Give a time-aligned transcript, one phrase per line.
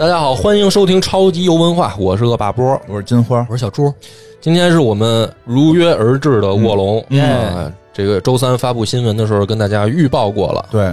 [0.00, 2.80] 大家好，欢迎收听超级游文化，我是恶霸波。
[2.88, 3.92] 我是金花，我是小朱，
[4.40, 7.20] 今天是我们如约而至的卧龙，嗯。
[7.22, 10.64] 啊，这个周三发布新闻的时候跟大家预报过了。
[10.70, 10.90] 对，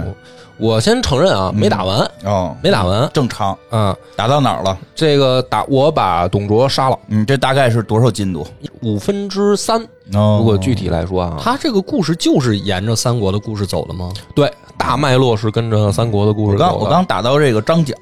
[0.58, 3.08] 我先承认啊，没打完，哦，没打完。
[3.14, 3.96] 正常，啊。
[4.14, 4.76] 打到哪儿了？
[4.94, 6.98] 这个打我把董卓杀了。
[7.08, 8.46] 嗯，这大概是多少进度？
[8.82, 10.36] 五分之三，哦。
[10.38, 14.12] 如果具体来说啊，他这个故事就是沿着三国的故事走的吗？
[14.34, 16.70] 对大脉络是跟着三国的故我事走的。
[16.70, 17.94] 刚我刚打到这个张角，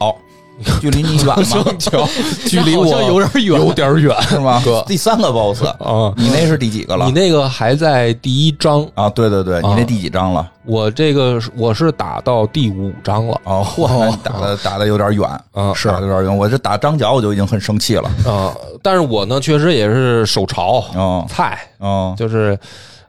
[0.81, 1.65] 距离你远吗？
[1.79, 2.09] 角
[2.47, 4.83] 距离我有点远有点远是吗 哥？
[4.87, 6.13] 第三个 boss，啊。
[6.17, 7.13] 你那是第几个了你？
[7.13, 10.51] 那个还在第一章，啊，对对对，你啊那第几章了？
[10.65, 16.37] 我这个我是打到第五章了哦，嚯，打的打的有点远，啊是有点远。
[16.37, 18.11] 我这打张角我就已经很生气了。
[18.27, 18.53] 啊！
[18.83, 22.59] 但是我呢，确实也是手潮哦菜，哦，就是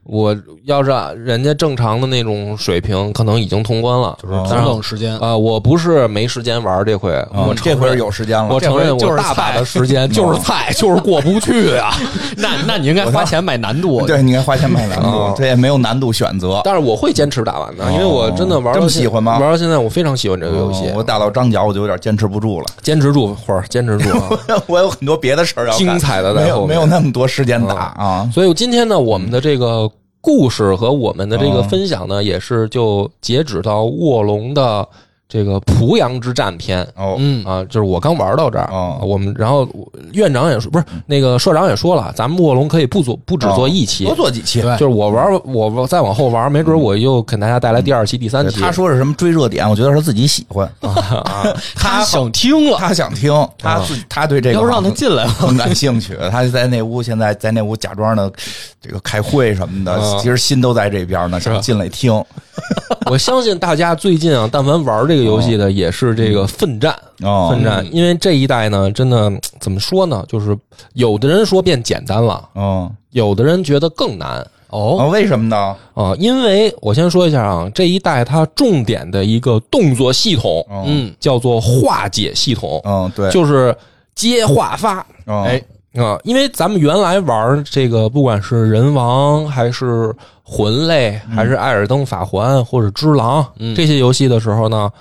[0.07, 0.35] 我
[0.65, 4.17] 要是按人家正常的那种水平，可能已经通关了。
[4.21, 5.17] 就是哦中等时间。
[5.19, 8.53] 啊、我不是没时间玩这回，我哦这回有时间了。
[8.53, 11.93] 我承认就是我大把的时间就是菜，就是过不去啊。
[12.37, 14.05] 那那你应该花钱买难度。
[14.05, 16.61] 对，你应该花钱买难哦度，这也没有难度选择。
[16.63, 20.87] 但是我会坚持打完的，哦因为我真的玩这到喜欢吗玩到现在，我非常喜欢这个游戏。
[20.89, 22.65] 哦我打到张角我就有点坚持不住了。
[22.81, 24.29] 坚持住，会儿坚持住啊！
[24.67, 28.29] 我有很多别的事儿要精彩的在没有后面没有那么多时间打啊。
[28.33, 29.89] 所以今天呢，我们的这个
[30.27, 31.63] 故事和我们的这个哦。
[31.63, 34.85] 分享呢，也是就截止到卧龙的
[35.29, 36.81] 这个濮阳之战篇。
[36.95, 39.67] 哦，嗯，啊，就是我刚玩到这儿，哦我们然后
[40.13, 44.61] 院长也说，不是那个社长也说了，咱们卧龙可以不做不只做一期，多做几期。
[44.61, 48.59] 对就是我玩我我再往后玩，没准我又给大家带来第二期、第三期。
[48.59, 55.33] 他说是什么追热点，我觉得是他自己喜欢， 啊他想听了，他想听，他自他对这个要让他进来吧。
[55.39, 56.17] 很感兴趣。
[56.31, 58.31] 他就在那屋现在在那屋假装的
[58.81, 62.23] 这个开会什么的，啊其实心都在这边呢，想进来听。
[63.09, 66.95] 我相信大家最近啊，但凡玩这个游戏的，也是这个奋战。
[67.23, 70.23] 哦奋战，因为这一代呢，真的怎么说呢？
[70.27, 70.57] 就是
[70.93, 74.39] 有的人说变简单了，哦有的人觉得更难
[74.69, 75.75] 哦，哦，为什么呢？
[75.95, 76.13] 啊。
[76.19, 83.75] 因为我先说一下啊，这一代它重点的一个动作系统哦嗯，叫做化解系统，嗯，对，就是
[84.13, 84.99] 接化发。
[85.25, 85.59] 哦哎，
[85.97, 90.13] 啊，因为咱们原来玩这个，不管是人王还是
[90.43, 94.91] 魂类，还是艾尔登法环或者只狼、嗯这些游戏的时候呢，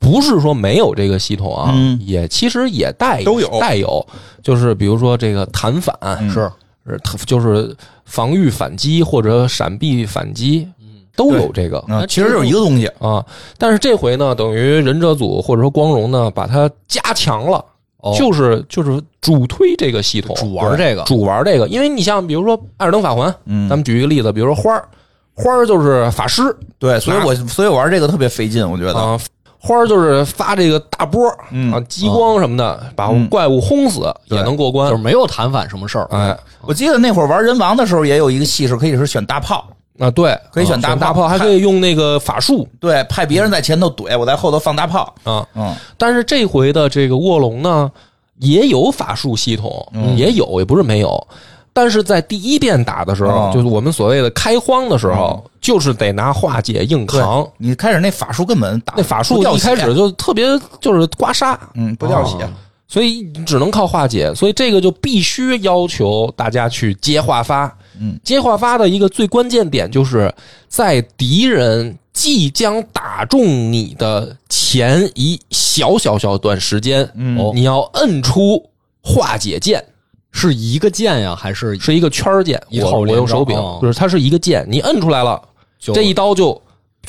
[0.00, 4.04] 不是说没有这个系统啊，嗯也其实也带都有带有，
[4.42, 6.50] 就是比如说这个弹反，嗯是
[6.86, 7.74] 是就是
[8.04, 10.68] 防御反击或者闪避反击，
[11.16, 11.84] 都有这个。
[11.88, 12.86] 嗯，其实就是一个东西。
[12.98, 13.24] 啊，
[13.58, 17.64] 但是这回呢，等于忍者组或者说光荣呢，把它加强了，
[18.10, 18.14] 哦。
[18.18, 21.02] 就是就是主推这个系统，主玩这个。
[21.04, 23.68] 主玩这个，因为你像比如说《艾尔登法环》，嗯。
[23.68, 24.88] 咱们举一个例子，比如说花儿，
[25.34, 26.42] 花儿就是法师。
[26.78, 28.94] 对，所以我所以我玩这个特别费劲，我觉得。
[28.94, 29.18] 啊，
[29.58, 31.28] 花儿就是发这个大波
[31.72, 34.90] 啊，激光什么的，把嗯怪物轰死也能过关。
[34.90, 35.02] 就是。
[35.02, 36.06] 没有弹反什么事儿。
[36.10, 39.66] 哎，我记得那会儿玩人王的时候，也有一个戏是可以是选大炮，
[39.98, 45.14] 啊，对，可以选大炮大炮，还可以用那个法术对，派别人在前头怼，我在后头放大炮。
[45.24, 45.46] 啊。
[45.54, 47.90] 嗯，但是这回的这个卧龙呢，
[48.38, 51.26] 也有法术系统，嗯也有，也不是没有。
[51.72, 57.46] 但是在第一遍打的时候，哦就是我们所谓的开荒的时候，就是得拿化解硬扛。
[57.58, 60.46] 你开始那法术根本打那法术一开始就特别
[60.80, 62.48] 就是刮痧，嗯不掉血哦，
[62.88, 67.70] 所以只能靠化解，所以这个就必须要求大家去接化发。
[68.00, 70.32] 嗯，接化发的一个最关键点就是
[70.68, 78.62] 在敌人即将打中你的前一小小小段时间，嗯哦，你要摁出
[79.02, 79.84] 化解键，
[80.32, 82.60] 是一个键呀，还是是一个圈儿键。
[82.70, 85.40] 我我一套连用手柄就是它是一个键，你摁出来了，
[85.78, 86.60] 这一刀就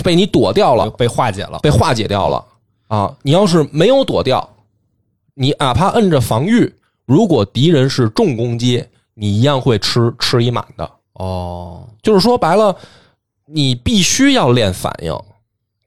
[0.03, 1.59] 被你躲掉了，被化解了？
[1.59, 2.43] 被化解掉了
[2.87, 3.13] 啊！
[3.23, 4.47] 你要是没有躲掉，
[5.33, 6.71] 你哪怕摁着防御，
[7.05, 8.83] 如果敌人是重攻击，
[9.17, 10.89] 你一样会吃吃一满的。
[11.13, 12.75] 哦，就是说白了，
[13.47, 15.11] 你必须要练反应。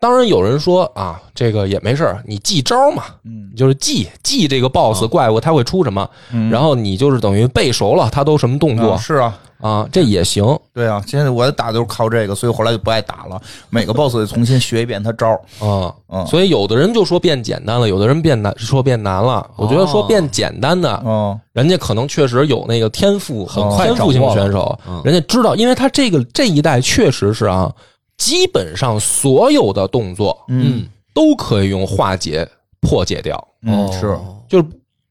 [0.00, 3.53] 当然有人说啊，这个也没事儿，你记招嘛，嗯。
[3.56, 6.50] 就是记记这个 BOSS 怪物它会出什么，嗯。
[6.50, 8.93] 然后你就是等于背熟了它都什么动作。
[8.93, 10.45] 啊是啊，啊，这也行。
[10.73, 13.41] 对啊，现在我打就是靠这个，所以后来就不爱打了。
[13.69, 15.41] 每个 boss 得重新学一遍他招儿。
[15.59, 16.27] 啊，嗯。
[16.27, 19.49] 所以有的人就说变简单了，有的人变难说变难了。
[19.57, 24.43] 我觉得说变简单的，哦，人家可能确实有那个天赋，很快天赋性掌握了。
[24.43, 27.73] 选手嗯，人家知道，因为他这个这一代确实是啊，
[28.17, 30.87] 基本上所有的动作嗯。
[31.12, 32.49] 都可以用化解
[32.81, 34.17] 破解掉，嗯是，
[34.49, 34.65] 就是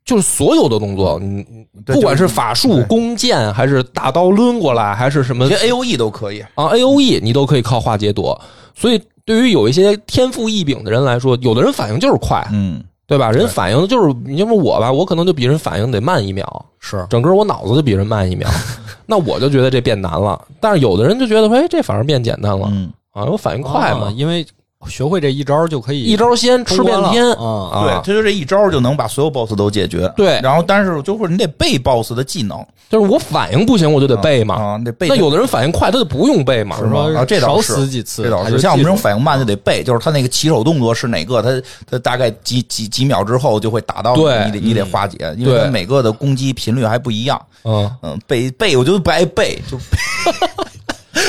[0.10, 1.46] 就是所有的动作，你
[1.86, 6.40] 对不管是法术、弓箭，还是大刀抡过来，还是什么连 A O E 都可以。
[6.56, 8.40] 啊 A O E，你都可以靠化解躲。
[8.74, 13.32] 所以对于有一些天赋异禀的人来说，有的人反应就是快，嗯对吧？
[13.32, 18.50] 人反应就是，你要么我吧，我可能就比人反应得慢一秒，是整个我脑子就比人慢一秒，
[19.06, 20.40] 那我就觉得这变难了。
[20.60, 24.44] 但是有的人就觉得，哎，这反而变简单了嗯，啊，我反应快嘛，啊因为
[24.88, 27.26] 学会这一招就可以一招鲜吃遍天。
[27.34, 27.70] 啊。
[27.72, 30.12] 啊，对，他就这一招就能把所有 BOSS 都解决。
[30.16, 30.40] 对。
[30.42, 32.66] 然后但是就是你得背 BOSS 的技能。
[32.90, 34.56] 就是我反应不行，我就得背嘛。
[34.56, 35.08] 啊，得背。
[35.10, 36.92] 那有的人反应快，他就不用背嘛，是吗？
[36.92, 37.68] 说啊这倒是。
[37.74, 41.50] 少死几次，这倒是，像我们这种反应慢就得背，就是他那个起手动作是哪个，他
[41.88, 44.46] 他大概几几几秒之后就会打到你，对。
[44.46, 47.40] 你得你得化解，因为每个的攻击频率还不一样。
[47.64, 49.78] 嗯，嗯，背背我就不爱背，就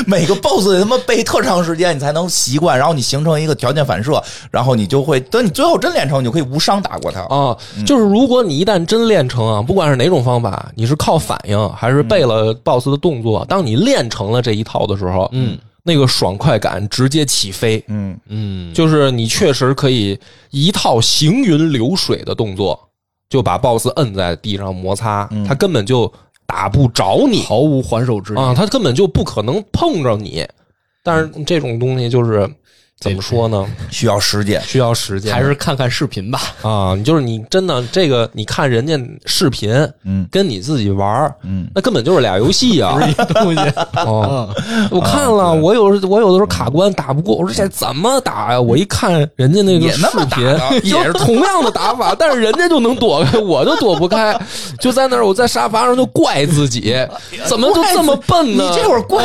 [0.07, 7.21] 每个 boss 得他妈背特长时间，你才能习惯，然后你形成一个条件反射，然后你就会等你最后真练成，你就可以无伤打过他。
[7.23, 7.57] 啊，
[7.87, 20.19] 就是如果你一旦真练成啊，不管是哪种方法，你是靠反应还是背了 BOSS 的动作，当你练成了这一套的时候，嗯，那个爽快感直接起飞，嗯，嗯，就是你确实可以
[20.51, 22.79] 一套行云流水的动作，
[23.29, 26.13] 就把 BOSS 摁在地上摩擦，他根本就
[26.51, 30.45] 打不着你毫无还手之力啊，他根本就不可能碰着你。
[31.01, 32.51] 但是这种东西就是
[33.01, 33.67] 怎么说呢？
[33.91, 34.61] 需要时间。
[34.63, 36.39] 需要时间，还是看看视频吧。
[36.61, 39.73] 啊，你就是你真的这个，你看人家视频，
[40.05, 42.99] 嗯跟你自己玩儿，嗯，那根本就是俩游戏啊！
[43.33, 43.61] 东西
[44.05, 44.55] 哦，
[44.91, 48.61] 我看了，我有我有的时候卡关打不过，我说这怎么打呀？
[48.61, 50.45] 我一看人家那个视频，
[50.85, 54.39] 也是同样的打法，但是人家就能躲开，我就躲不开，
[54.79, 56.95] 就在那儿我在沙发上就怪自己，
[57.47, 58.65] 怎么就这么笨呢？
[58.69, 59.25] 你这会儿怪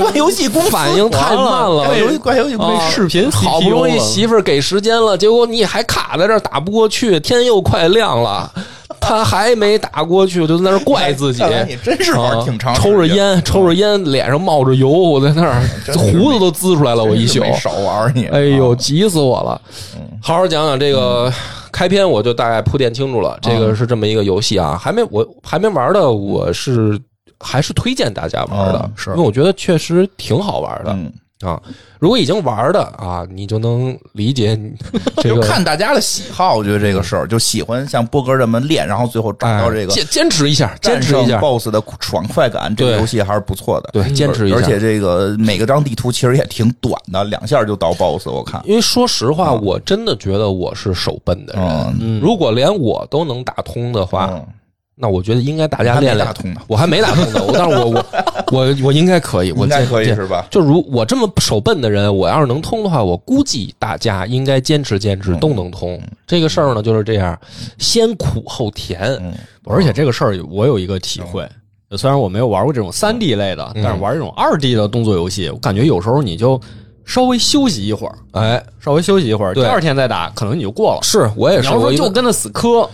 [0.00, 2.94] 怪游戏公司反应太慢了，怪游戏怪游戏公啊司。
[2.96, 8.50] 视频好不容易媳妇儿给时间了，结果你还卡在这儿打不过去，天又快亮了，
[9.00, 11.40] 他还没打过去，我就在那儿怪自己。
[11.40, 15.62] 看来你真是玩挺长啊，抽着烟，抽着烟，脸上冒着油，我在那儿
[15.94, 17.40] 胡子都滋出来了，我一宿。
[17.40, 18.26] 没少玩你。
[18.26, 19.60] 哎呦，啊，急死我了！
[20.20, 21.32] 好好讲讲这个
[21.70, 23.38] 开篇，我就大概铺垫清楚了。
[23.40, 26.98] 这个是这么一个游戏啊，还没我还没玩的，我是
[27.38, 30.90] 还是推荐大家玩的因为我觉得确实挺好玩的。
[30.92, 31.12] 嗯，
[31.42, 31.60] 啊，
[32.00, 34.58] 如果已经玩的啊，你就能理解
[35.22, 43.90] 就看大家的喜好，我觉得这个事儿就喜欢像波哥这么练，然后最后找到这个哎坚坚持一下，坚持一下，BOSS 的爽快感，这个游戏还是不错的。
[43.92, 44.56] 对，坚持一下。
[44.56, 48.62] 而且这个每个张地图其实也挺短的，两下就到 BOSS，我看。
[48.64, 51.62] 因为说实话，我真的觉得我是手笨的人。
[52.00, 54.46] 嗯如果连我都能打通的话，嗯，
[54.98, 56.26] 那我觉得应该大家练练
[56.66, 58.06] 我还没打通呢，我但是我我
[58.50, 60.46] 我我应该可以，我应该可以是吧？
[60.50, 66.00] 就如我这么手笨的人，我要是能通的话，我估计大家应该坚持坚持嗯都能通。
[66.26, 67.38] 这个事儿呢就是这样，
[67.78, 69.02] 先苦后甜。
[69.20, 69.34] 嗯，
[69.66, 71.46] 而且这个事儿我有一个体会，
[71.98, 76.58] 虽然我没有玩过这种三 D 类的，嗯但是玩这种二 D 的动作游戏，我感觉有时候你就
[77.04, 81.00] 稍微休息一会儿，哎，稍微休息一会儿，第二天再打，可能你就过了。
[81.02, 82.88] 是我也是，你要说我就跟他死磕，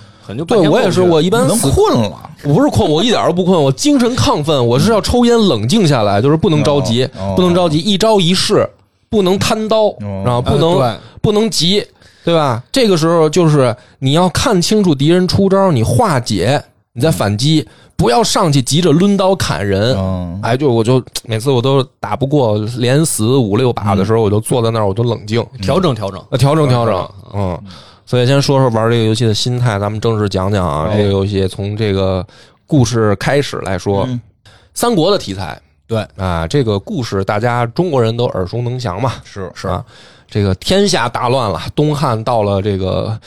[0.46, 8.68] 对我也是，我一般能困了，我不是困，我一点都不困，我精神亢奋，我是要抽烟冷静下来，就是不能着急，哦不能着急，一招一式，
[9.08, 11.86] 不能贪刀，哦然后不能、哎不能急，
[12.24, 12.60] 对吧？
[12.72, 16.60] 这个时候就是你要看清楚敌人出招，你化解，
[16.94, 17.64] 你再反击，
[17.94, 19.96] 不要上去急着抡刀砍人。
[19.96, 26.20] 嗯，哎，就我就每次我都打不过，连死五六把的时候，我就坐在那儿，我就冷静，调整调整。
[26.30, 27.56] 呃，调整调整，嗯，
[28.04, 32.26] 所以先说说玩这个游戏的心态，咱们正式讲讲啊，哦这个游戏从这个
[32.66, 34.20] 故事开始来说，嗯
[34.74, 39.84] 三国的题材对，啊，这个故事大家中国人都耳熟能详嘛，是是啊，
[40.26, 43.20] 这个天下大乱了，东汉到了这个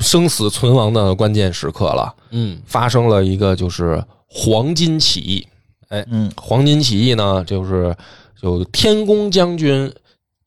[0.00, 5.46] 生死存亡的关键时刻了，嗯，发生了一个就是黄巾起义，
[5.88, 7.96] 哎嗯黄巾起义呢，就是
[8.42, 9.90] 有天公将军、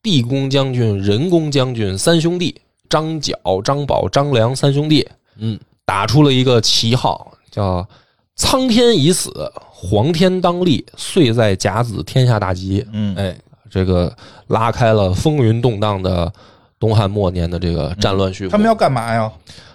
[0.02, 2.54] 地公将军、人公将军三兄弟，
[2.94, 3.34] 张角、
[3.64, 5.04] 张宝、张良三兄弟，
[5.38, 7.84] 嗯，打出了一个旗号，叫
[8.38, 13.12] “苍天已死，黄天当立，岁在甲子，天下大吉嗯，”。
[13.18, 13.36] 哎，
[13.68, 16.32] 这个拉开了风云动荡的
[16.78, 18.50] 东汉末年的这个战乱序幕。
[18.50, 19.28] 他们要干嘛呀？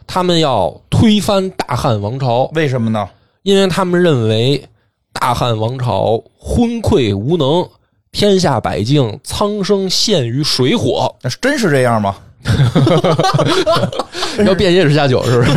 [0.08, 3.06] 他们要推翻大汉王朝，为什么呢？
[3.44, 4.66] 因为他们认为
[5.12, 7.68] 大汉王朝昏聩无能，
[8.14, 11.14] 天下百姓苍生陷于水火。
[11.22, 12.16] 那是真是这样吗？
[14.46, 15.52] 要变夜市下酒是 不是？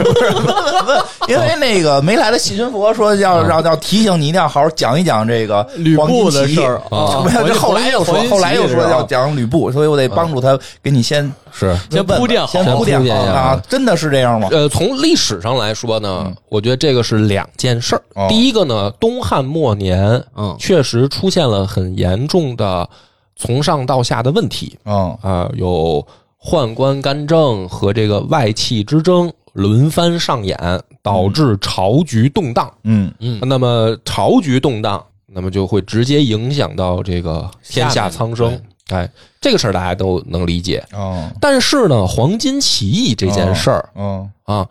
[1.28, 11.76] 因为那个没来的细菌佛说要要要提醒你一定要好好讲一讲这个吕布的事儿啊没有这后来又说后来又说要讲吕布，所以我得帮助他给你先是。
[11.90, 13.14] 先铺垫好先铺垫好。
[13.14, 14.48] 啊，真的是这样吗？
[14.50, 18.02] 呃，从历史上来说呢，我觉得这个是两件事儿。
[18.14, 18.26] 哦。
[18.28, 20.56] 第一个呢，东汉末年，嗯。
[20.58, 22.88] 确实出现了很严重的
[23.36, 24.76] 从上到下的问题。
[24.84, 26.04] 嗯啊、有
[26.44, 30.58] 宦官干政和这个外戚之争，轮番上演，
[31.00, 32.72] 导致朝局动荡。
[32.82, 38.60] 嗯嗯那么朝局动荡，那么就会直接影响到这个天下苍生。
[38.88, 39.08] 哎，
[39.40, 40.84] 这个事儿大家都能理解。
[40.92, 44.68] 哦但是呢，黄巾起义这件事儿哦，啊，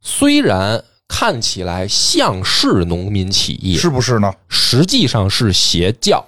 [0.00, 4.32] 虽然看起来像是农民起义，是不是呢？
[4.48, 6.24] 实际上是邪教，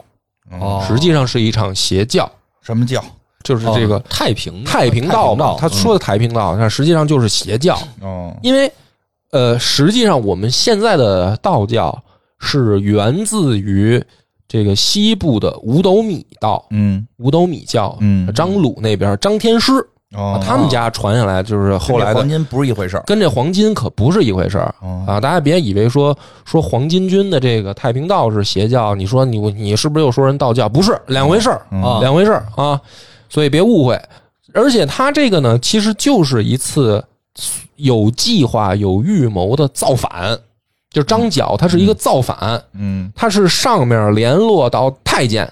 [0.60, 2.30] 哦实际上是一场邪教，
[2.60, 3.02] 什么教？
[3.42, 5.56] 就是这个哦太平太平道嘛。
[5.58, 8.70] 他嗯说的太平道，但实际上就是邪教，哦因为
[9.30, 11.96] 呃，实际上我们现在的道教
[12.38, 14.02] 是源自于
[14.46, 19.72] 这个西部的五斗米道，嗯五斗米教，嗯张鲁那边张天师，
[20.14, 23.04] 哦，他们家传下来就是后来的跟这黄金不是一回事儿。
[23.06, 25.18] 跟这黄金可不是一回事儿哦啊！
[25.18, 30.68] 大家别以为说说黄巾军的这个太平道是邪教，你说你你是不是又说人道教？
[30.68, 32.78] 不是两回事儿嗯啊两回事儿啊！
[33.32, 33.98] 所以别误会。
[34.52, 37.02] 而且他这个呢，其实就是一次
[37.76, 40.38] 有计划、有预谋的造反。
[40.90, 43.10] 就张角，他是一个造反，嗯。
[43.16, 45.50] 他是上面联络到太监，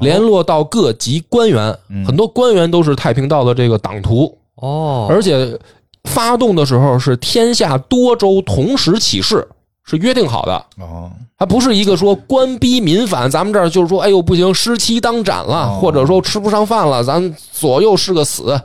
[0.00, 2.04] 联络到各级官员，嗯。
[2.04, 5.58] 很多官员都是太平道的这个党徒，哦，而且
[6.02, 9.48] 发动的时候是天下多州同时起事，
[9.84, 18.58] 是约定好的，哦还不是一个说官逼民反，咱们这儿就是说，哎呦不行，失期当斩了，哦或者说吃不上饭了，咱左右是个死，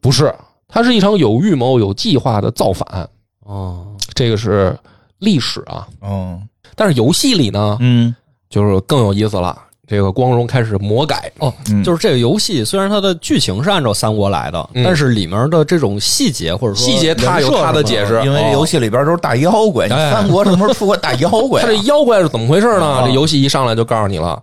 [0.00, 0.34] 不是，
[0.66, 3.08] 它是一场有预谋、有计划的造反，
[3.44, 4.76] 哦，这个是
[5.18, 5.86] 历史啊。
[6.02, 6.42] 嗯
[6.74, 8.12] 但是游戏里呢，嗯
[8.50, 9.56] 就是更有意思了。
[9.86, 21.66] 这个光荣开始魔改哦，嗯就是这个游戏虽然它的剧情是按照三国来的，嗯但是里面的这种细节或者说细节它有它的解释因为这游戏里边都是大妖怪，你哎三国什么时候出过大妖怪啊？
[21.66, 22.86] 他这妖怪是怎么回事呢？
[22.86, 24.42] 啊这游戏一上来就告诉你了，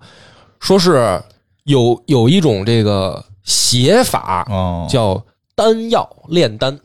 [0.59, 1.19] 说是
[1.63, 5.21] 有有一种这个写法哦叫
[5.55, 6.77] 丹药炼丹，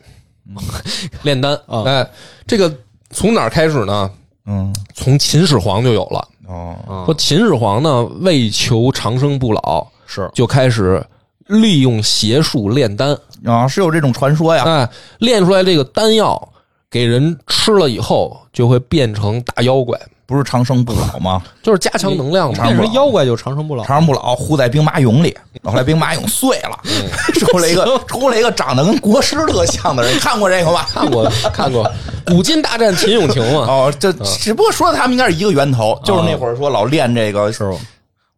[1.22, 1.52] 炼丹。
[1.66, 2.10] 啊哎，
[2.46, 2.72] 这个
[3.10, 4.10] 从哪儿开始呢？
[4.48, 6.26] 嗯从秦始皇就有了。
[6.48, 11.04] 哦啊说秦始皇呢，为求长生不老，是就开始
[11.46, 13.16] 利用邪术炼丹。
[13.44, 14.64] 啊，是有这种传说呀。
[14.64, 14.88] 哎，
[15.18, 16.52] 炼出来这个丹药，
[16.90, 21.40] 给人吃了以后就会变成大妖怪，不是长生不老吗？
[21.62, 22.64] 就是加强能量嘛。
[22.64, 23.84] 变成妖怪就长生不老。
[23.84, 26.78] 长生不老护在兵马俑里，后来兵马俑碎了，
[27.38, 30.84] 出来一个出来一个长得跟国师特像的人，看过这个吗？
[30.92, 31.88] 看过看过，
[32.26, 33.60] 古今大战秦俑情嘛。
[33.60, 37.64] 哦，这只不过说的他们应该是一个源头，就是那会儿说老练这个是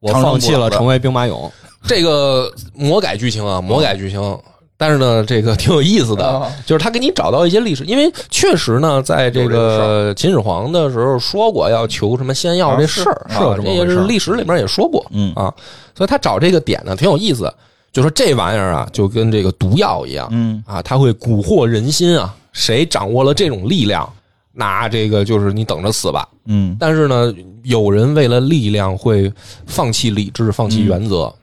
[0.00, 1.50] 我放弃了成为兵马俑。
[1.86, 4.38] 这个魔改剧情啊，魔改剧情。
[4.80, 14.02] 但是呢，这个挺有意思的啊，就是他给你找到一些历史，因为确实呢，在这个秦始皇的时候说过要求什么仙药这事儿，啊是这么这也回事儿。
[14.02, 15.32] 是历史里面也说过，嗯。
[15.34, 15.52] 啊，
[15.96, 17.52] 所以他找这个点呢挺有意思，
[17.92, 20.62] 就说这玩意儿啊，就跟这个毒药一样，嗯。
[20.64, 24.08] 啊，他会蛊惑人心啊，谁掌握了这种力量，
[24.52, 26.28] 那这个就是你等着死吧。
[26.46, 26.76] 嗯。
[26.78, 29.32] 但是呢，有人为了力量会
[29.66, 31.34] 放弃理智，放弃原则，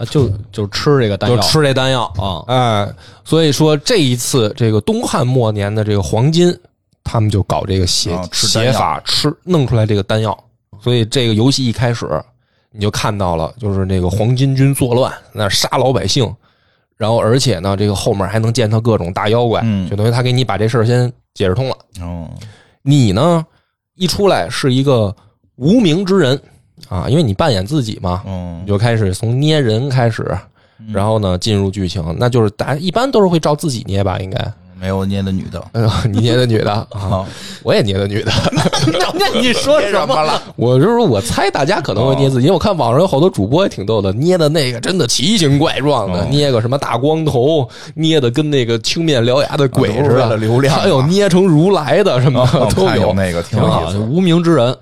[0.00, 6.58] 他就 就吃这个丹药就吃这丹药啊哎，所以说这一次这个东汉末年的这个黄金，
[7.04, 10.36] 他们就搞这个邪、邪法，吃弄出来这个丹药。
[10.80, 12.08] 所以这个游戏一开始
[12.72, 16.34] 你就看到了，就是那个黄巾军作乱，那杀老百姓，
[16.96, 21.76] 然后而且呢，这个后面还能见到各种大妖怪，嗯就等于他给你把这事儿先解释通了。
[22.00, 22.30] 哦
[22.82, 23.44] 你呢，
[23.96, 25.14] 一出来是一个
[25.56, 26.40] 无名之人
[26.88, 30.26] 啊，因为你扮演自己嘛，嗯你就开始从捏人开始，
[30.92, 34.38] 然后呢进入剧情，那就是大家一般都是会照自己捏吧，应该。
[34.80, 37.26] 没有捏的女的哎呦， 你捏的女的 啊，啊，
[37.62, 38.32] 我也捏的女的。
[39.12, 40.42] 那你说什么了？
[40.56, 53.12] 我就是说我猜大家可能会捏自己，因为我看网上有好多主播也挺逗的，捏的那个真的奇形怪状的，哦捏个什么大光头，捏的跟那个青面獠牙的鬼似的，流量啊还有捏成如来的什么哦都有。
[53.12, 54.74] 那个挺有意思，啊无名之人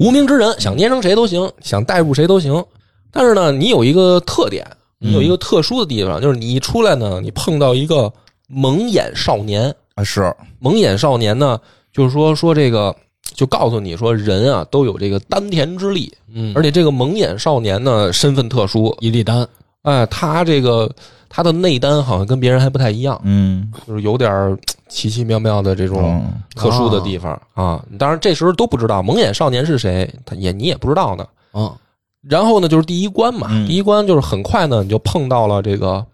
[0.00, 2.64] 无名之人想捏成谁都行，想带入谁都行。
[3.12, 4.66] 但是呢，你有一个特点，
[4.98, 8.10] 你有一个特殊的地方，就是你一出来呢，你碰到一个
[8.48, 9.72] 蒙眼少年。
[9.94, 10.34] 啊是。
[10.58, 11.60] 蒙眼少年呢，
[11.92, 12.96] 就是说说这个，
[13.34, 19.46] 就告诉你说人啊都有这个丹田之力，嗯，而且这个蒙眼少年呢身份特殊，伊利丹。
[19.82, 20.90] 哎，他这个
[21.30, 24.58] 他的内丹好像跟别人还不太一样，嗯就是有点儿
[24.88, 27.82] 奇奇妙妙的这种嗯特殊的地方啊。
[27.98, 31.24] 当然这时候都不知道蒙眼少年是谁，他也你也不知道呢。
[31.54, 31.72] 嗯
[32.28, 36.04] 然后呢，就是第一关嘛，嗯第一关就是很快呢，你就碰到了这个，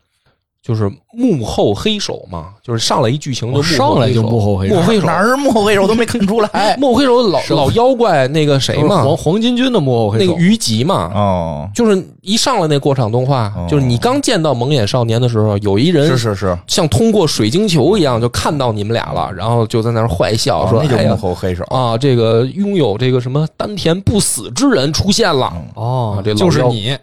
[0.67, 6.77] 就是幕后黑手嘛，就是上来一剧情就上来就幕后黑手幕后黑手，哪儿是幕后黑手都没看出来。
[6.81, 21.63] 幕后黑手老 老妖怪那个谁嘛，黄黄巾军的幕后黑手那个虞姬嘛，哦，就是一上来那过场动画，哦就是你刚见到蒙眼少年的时候，有一人是是是，像通过水晶球一样就看到你们俩了，然后就在那儿坏笑说：“哦那就幕后黑手。
[21.65, 25.53] 啊，这个拥有这个什么丹田不死之人出现了。
[25.75, 26.97] 哦啊这老就是妖你，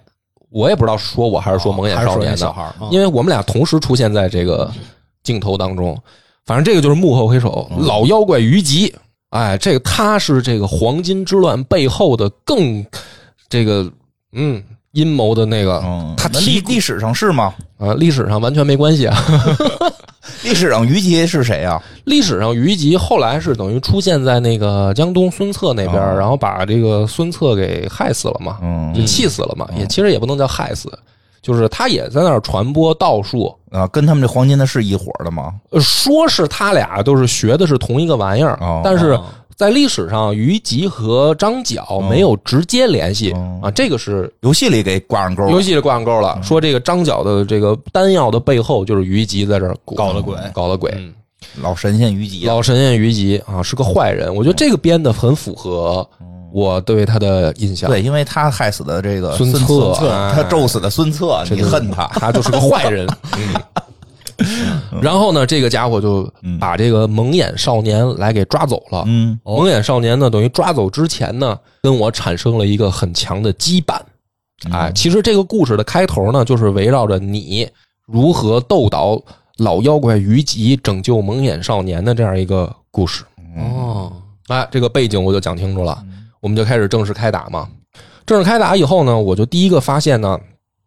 [0.54, 2.56] 我也不知道说我还是说蒙眼少年的，
[2.92, 4.72] 因为我们俩同时出现在这个
[5.24, 6.00] 镜头当中。
[6.46, 8.94] 反正这个就是幕后黑手，老妖怪于吉。
[9.30, 12.86] 哎，这个他是这个黄金之乱背后的更
[13.50, 13.90] 这个
[14.34, 17.56] 嗯阴谋的那个嗯，他提历历史上是吗？
[17.80, 19.18] 啊，历史上完全没关系啊。
[20.44, 21.74] 历史上虞姬是谁啊？
[21.74, 21.82] 呀？
[22.06, 26.16] 历史上虞姬后来是等于出现在那个江东孙策那边，哦。
[26.18, 28.94] 然后把这个孙策给害死了嘛，嗯。
[28.94, 30.92] 就气死了嘛，也其实也不能叫害死，
[31.42, 35.54] 就是他也在那儿传播道术，啊，跟他们这黄金的是一伙儿的吗？
[35.72, 43.60] 呃说是他俩都是学的是同一个玩意儿，哦但是哦在历史上虞姬和张角没有直接联系、哦。
[43.64, 45.50] 啊，这个是游戏里给挂上钩。
[45.50, 50.36] 游戏里挂上钩了，说这个张角的这个丹药的背后就是虞姬在这儿搞了鬼。
[50.54, 50.92] 搞了鬼。
[50.98, 51.14] 嗯。
[51.62, 52.48] 老神仙虞姬。
[52.48, 56.08] 啊，老神仙虞姬啊是个坏人，我觉得这个编的很符合
[56.52, 57.90] 我对他的印象。
[57.90, 60.32] 对，因为他害死的这个孙策，策哎。
[60.34, 62.08] 他咒死的孙策，你恨他。
[62.08, 63.08] 他就是个坏人。
[63.38, 69.04] 嗯， 然后呢，这个家伙就把这个蒙眼少年来给抓走了。
[69.08, 74.00] 嗯蒙眼少年呢，等于抓走之前呢，跟我产生了一个很强的羁绊。
[74.72, 77.68] 哎，其实这个故事的开头呢，就是围绕着你
[78.06, 79.22] 如何斗倒
[79.58, 83.24] 老妖怪于吉，拯救蒙眼少年的这样一个故事。
[83.58, 84.12] 哦，
[84.48, 86.02] 哎，这个背景我就讲清楚了，
[86.40, 87.68] 我们就开始正式开打嘛。
[88.26, 90.40] 正式开打以后呢，我就第一个发现呢，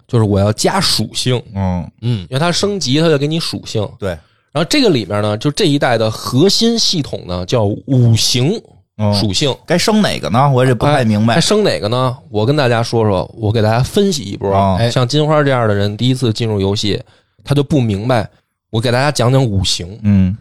[0.06, 3.88] 就是我要加属性，嗯，嗯，因为它升级，它就给你属性。
[3.98, 4.10] 对，
[4.52, 8.60] 然后这个里面呢，就这一代的核心系统呢，叫五行
[8.98, 9.54] 嗯属性。
[9.66, 10.50] 该升哪个呢？
[10.50, 11.40] 我也不太明白哎，。
[11.40, 12.16] 升哪个呢？
[12.30, 14.50] 我跟大家说说，我给大家分析一波。
[14.90, 17.02] 像金花这样的人，第一次进入游戏，
[17.44, 18.28] 他就不明白。
[18.70, 20.36] 我给大家讲讲五行，嗯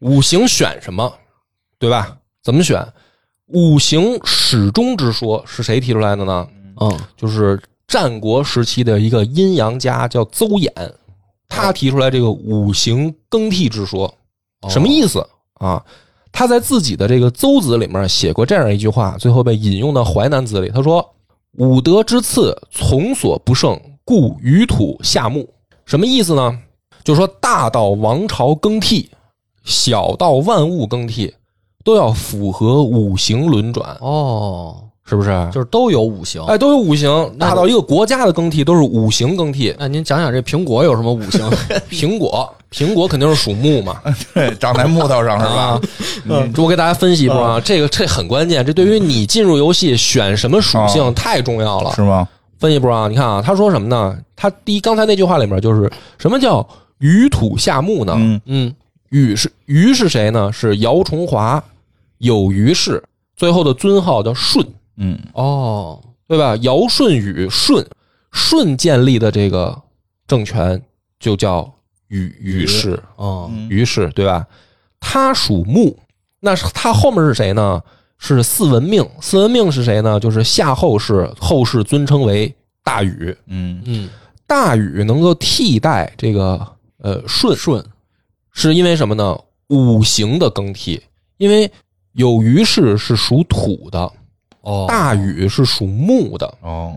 [0.00, 1.12] 五行选什么，
[1.78, 2.16] 对吧？
[2.42, 2.86] 怎么选？
[3.48, 6.46] 五行始终之说是谁提出来的呢？
[6.80, 10.70] 嗯，就是战国时期的一个阴阳家叫邹衍，
[11.48, 14.12] 他提出来这个五行更替之说，
[14.68, 15.84] 什么意思啊？
[16.32, 20.68] 他在自己的这个《邹子》里面写过这样一句话，最后被引用到《淮南子》里。
[20.68, 21.08] 他说
[21.58, 25.48] ：“五德之次，从所不胜，故于土下木。”
[25.86, 26.58] 什么意思呢？
[27.04, 29.08] 就是说，大到王朝更替，
[29.62, 31.32] 小到万物更替，
[31.84, 35.30] 都要符合五行轮转，哦，是不是？
[35.52, 36.42] 就是都有五行。
[36.44, 39.74] 哎，都有五行，那到一个国家的更替都是五行更替。
[39.78, 41.48] 那您讲讲这苹果有什么五行？
[41.90, 44.00] 苹果，苹果肯定是属木嘛，
[44.32, 45.80] 对，长在木头上是吧啊？
[46.24, 51.92] 嗯，我给大家分析一波啊，这个这很关键，这对于你进入游戏选什么属性太重要了。
[51.94, 52.26] 是吗？
[52.58, 54.16] 分析一波啊，你看啊，他说什么呢？
[54.34, 56.66] 他第一刚才那句话里面就是什么叫
[56.98, 58.14] 鱼土下木呢？
[58.16, 58.74] 嗯嗯，
[59.10, 60.50] 禹是禹是谁呢？
[60.50, 61.62] 是姚崇华，
[62.18, 63.02] 有虞氏，
[63.36, 64.64] 最后的尊号叫舜，
[64.96, 66.56] 嗯哦，对吧？
[66.56, 67.84] 尧舜禹舜，
[68.32, 69.80] 舜建立的这个
[70.26, 70.80] 政权
[71.18, 71.72] 就叫
[72.08, 74.46] 禹禹氏，哦，嗯于是对吧？
[75.00, 75.98] 他属木，
[76.40, 77.82] 那是他后面是谁呢？
[78.16, 79.06] 是四文命。
[79.20, 80.18] 四文命是谁呢？
[80.18, 83.36] 就是夏后氏，后世尊称为大禹。
[83.46, 84.08] 嗯嗯，
[84.46, 86.66] 大禹能够替代这个
[86.98, 87.84] 呃舜，舜，
[88.52, 89.38] 是因为什么呢？
[89.68, 91.02] 五行的更替，
[91.38, 91.70] 因为
[92.12, 94.10] 有虞氏是属土的，
[94.64, 96.92] 哦，大禹是属木的，哦，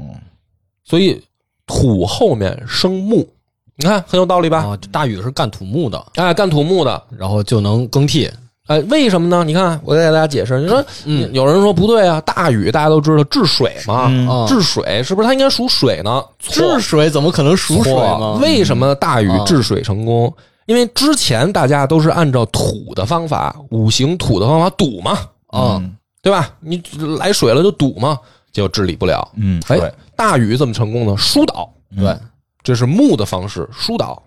[0.83, 1.21] 所以
[1.65, 3.27] 土后面生木，
[3.75, 4.59] 你看很有道理吧？
[4.65, 8.29] 啊，大禹是干土木的，哎，干土木的，然后就能更替。
[8.67, 9.45] 哎，为什么呢？
[9.45, 10.59] 你看，我再给大家解释。
[10.59, 14.09] 你说，嗯有人说不对啊，大禹大家都知道治水嘛，
[14.45, 16.21] 治水是不是它应该属水呢？
[16.39, 18.33] 治水怎么可能属水呢？
[18.41, 20.33] 为什么大禹啊治水成功？
[20.65, 25.11] 因为之前大家都是按照土的方法，五行土的方法堵嘛，
[25.47, 25.77] 啊？
[25.79, 25.95] 嗯
[26.27, 26.53] 对吧？
[26.59, 26.83] 你
[27.17, 28.19] 来水了就堵嘛，
[28.51, 29.25] 结果治理不了。
[29.37, 31.15] 嗯，对哎，大禹怎么成功呢？
[31.15, 32.13] 疏导，对，
[32.61, 34.21] 这是木的方式，疏导，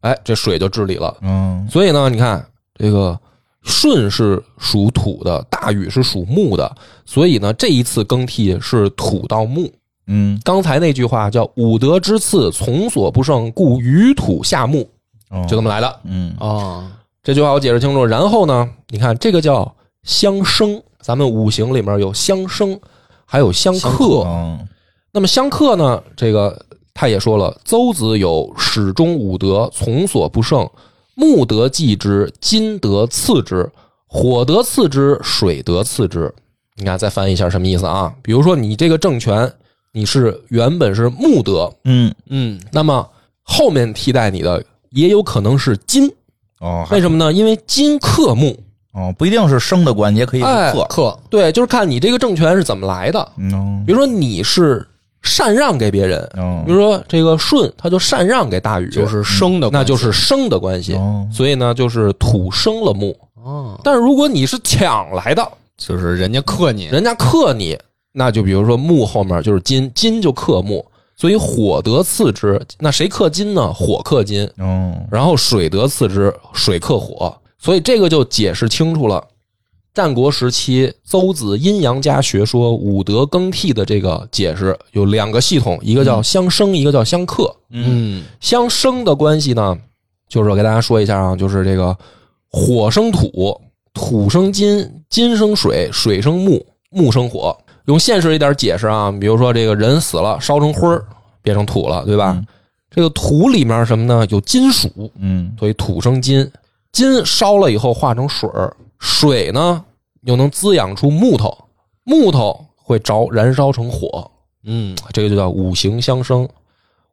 [0.00, 1.16] 哎，这水就治理了。
[1.20, 2.44] 嗯所以呢，你看
[2.76, 3.16] 这个
[3.62, 9.72] 舜是属土的，大禹是属木的，所以呢，这一次更替是土到木。
[10.08, 14.88] 嗯，刚才那句话叫“五德之次，从所不胜，故于土下木”，
[15.30, 16.00] 哦就这么来的。
[16.02, 16.84] 嗯哦，
[17.22, 18.04] 这句话我解释清楚。
[18.04, 22.76] 然后呢，你看这个叫相生，咱们五行里面有相生，
[23.24, 24.24] 还有相克。
[24.26, 24.66] 嗯
[25.12, 26.60] 那么相克呢，这个
[26.92, 30.68] 他也说了，邹子有始终五德，从所不胜。
[31.14, 33.70] 木得继之，金得次之，
[34.08, 36.34] 火得次之，水得次之。
[36.74, 38.12] 你看，再翻译一下什么意思啊？
[38.20, 39.50] 比如说，你这个政权，
[39.92, 43.08] 你是原本是木德，嗯，嗯，那么
[43.42, 46.12] 后面替代你的也有可能是金，
[46.58, 47.32] 哦，为什么呢？
[47.32, 48.58] 因为金克木，
[48.96, 50.86] 哦，不一定是生的关系，也可以是哎克。
[50.88, 53.28] 克，对，就是看你这个政权是怎么来的。
[53.36, 54.84] 嗯比如说你是
[55.22, 63.14] 禅让给别人，嗯比如说这个舜，他就禅让给大禹，就是生的关系，那就是生的关系，哦所以呢，就是土生了木。
[63.44, 67.78] 哦，但是如果你是抢来的，就是人家克你，人家克你，
[68.12, 70.84] 那就比如说木后面就是金，金就克木，
[71.16, 72.60] 所以火得次之。
[72.78, 73.72] 那谁克金呢？
[73.72, 77.36] 火克金，哦，然后水得次之，水克火。
[77.66, 79.26] 所以这个就解释清楚了。
[79.92, 87.52] 战国时期，邹子阴阳家学说五德更替的这个解释有两个系统，一个叫相生，一个叫相克。
[87.70, 89.76] 嗯相生的关系呢，
[90.28, 91.96] 就是我给大家说一下啊，就是这个
[92.52, 93.60] 火生土，
[93.92, 97.58] 土生金，金生水，水生木，木生火。
[97.86, 101.04] 用现实一点解释啊，比如说这个人死了，烧成灰儿
[101.42, 102.32] 变成土了，对吧？
[102.36, 102.46] 嗯
[102.88, 104.24] 这个土里面什么呢？
[104.30, 106.48] 有金属，嗯所以土生金。
[106.96, 109.84] 金烧了以后化成水儿，水呢
[110.22, 111.54] 又能滋养出木头，
[112.04, 114.30] 木头会着燃烧成火，
[114.64, 116.48] 嗯这个就叫五行相生。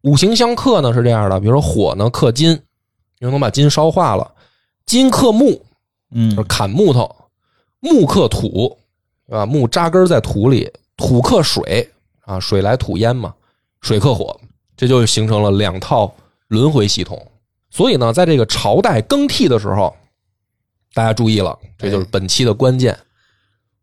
[0.04, 2.52] 五行相克呢是这样的，比如说火呢克金，
[3.19, 4.26] 因为能把金烧化了；
[4.86, 5.62] 金克木，就是
[6.13, 7.06] 嗯砍木头；
[7.82, 8.78] 木克土，
[9.28, 9.46] 对吧？
[9.46, 10.65] 木扎根在土里；
[10.96, 11.91] 土克水，
[12.22, 13.34] 啊，水来土淹嘛，
[13.82, 14.39] 水克火，
[14.78, 16.10] 这就形成了两套
[16.48, 17.22] 轮回系统。
[17.74, 19.96] 所以呢，在这个朝代更替的时候，
[20.94, 22.96] 大家注意了，这就是本期的关键。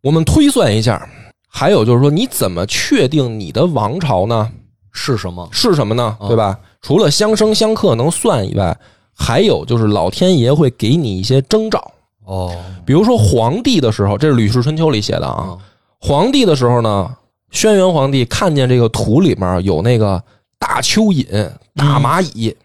[0.00, 1.10] 我们推算一下，
[1.48, 4.48] 还有就是说，你怎么确定你的王朝呢？
[4.92, 5.48] 是什么？
[5.50, 6.16] 是什么呢？
[6.20, 6.56] 啊对吧？
[6.80, 8.78] 除了相生相克能算以外，
[9.12, 11.92] 还有就是老天爷会给你一些征兆。
[12.24, 15.42] 哦，比如说皇帝的时候，这是《吕氏春秋》里写的啊。
[15.42, 15.58] 啊，
[15.98, 17.16] 皇帝的时候呢，
[17.50, 20.22] 轩辕皇帝看见这个土里面有那个
[20.60, 22.56] 大蚯蚓、大蚂蚁，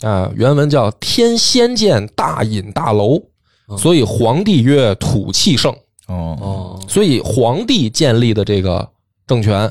[0.00, 3.20] 啊、原文叫“天仙见大隐大楼”，
[3.68, 3.76] 嗯。
[3.78, 5.72] 所以皇帝曰土气盛。
[6.06, 6.36] 哦。
[6.40, 8.88] 哦，所以皇帝建立的这个
[9.26, 9.70] 政权，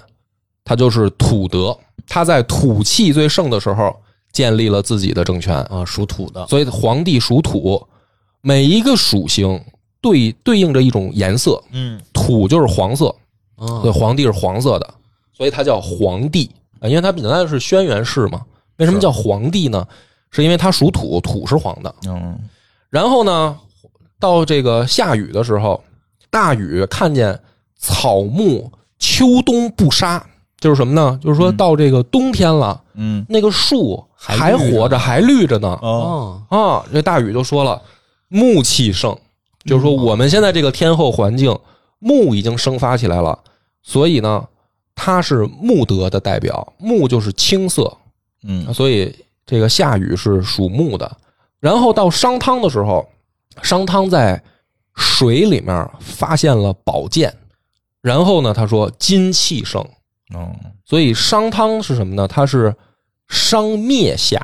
[0.64, 3.96] 他就是土德，他在土气最盛的时候
[4.32, 5.56] 建立了自己的政权。
[5.64, 7.82] 啊，属土的，所以皇帝属土，
[8.42, 9.60] 每一个属性
[10.00, 12.00] 对对应着一种颜色，嗯。
[12.14, 13.06] 土就是黄色，
[13.58, 14.94] 所以，皇帝是黄色的，
[15.34, 18.42] 所以他叫皇帝啊，因为他本来是轩辕氏嘛。
[18.78, 19.86] 为什么叫皇帝呢？
[20.32, 21.94] 是因为它属土，土是黄的。
[22.08, 22.38] 嗯
[22.90, 23.58] 然后呢，
[24.20, 25.84] 到这个下雨的时候，
[26.32, 27.40] 大禹看见
[27.78, 30.26] 草木秋冬不杀，
[30.60, 31.20] 就是什么呢？
[31.24, 35.78] 就是说到这个冬天了，嗯那个树还还绿着活着，还绿着呢。
[35.82, 37.80] 哦哦，啊，这大禹就说了，
[38.28, 39.16] 木气盛，
[39.66, 41.56] 就是说我们现在这个天候环境，
[42.00, 43.38] 木已经生发起来了，
[43.84, 44.44] 所以呢，
[44.96, 47.96] 它是木德的代表，木就是青色，
[48.44, 49.16] 嗯所以
[49.50, 51.18] 这个夏禹是属木的。
[51.60, 53.10] 然后到商汤的时候，
[53.64, 54.40] 商汤在
[54.96, 57.36] 水里面发现了宝剑，
[58.00, 59.82] 然后呢，他说金气盛，
[60.36, 62.28] 哦所以商汤是什么呢？
[62.28, 62.76] 他是
[63.28, 64.40] 商灭夏，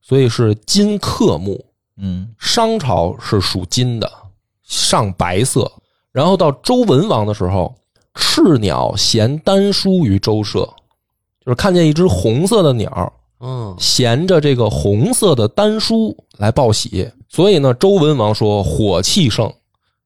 [0.00, 1.64] 所以是金克木。
[2.00, 4.08] 嗯商朝是属金的，
[4.62, 5.68] 上白色。
[6.12, 7.74] 然后到周文王的时候，
[8.14, 10.60] 赤鸟衔丹书于周社，
[11.44, 19.52] 就是看见一只红色的鸟嗯，衔着这个红色的丹书来报喜，所以呢，周文王说火气盛，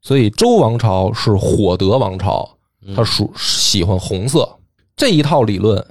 [0.02, 2.48] 所以周王朝是火德王朝，
[2.94, 4.48] 他属喜欢红色。
[4.94, 5.82] 这一套理论，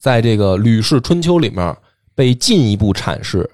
[0.00, 1.76] 在这个《吕氏春秋》里面
[2.14, 3.48] 被进一步阐释，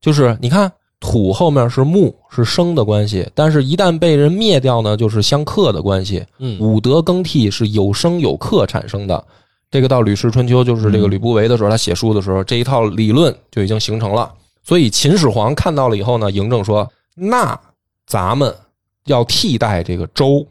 [0.00, 6.24] 就是你看土后面是木是生的关系，但是一旦被人灭掉呢，就是相克的关系。
[6.38, 9.24] 嗯五德更替是有生有克产生的。
[9.70, 14.32] 这个到《吕氏春秋》，就是这个吕不韦的时候，他写书的时候，这一套理论就已经形成了。
[14.62, 17.58] 所以秦始皇看到了以后呢，嬴政说：“那
[18.06, 18.54] 咱们
[19.04, 20.46] 要替代这个周，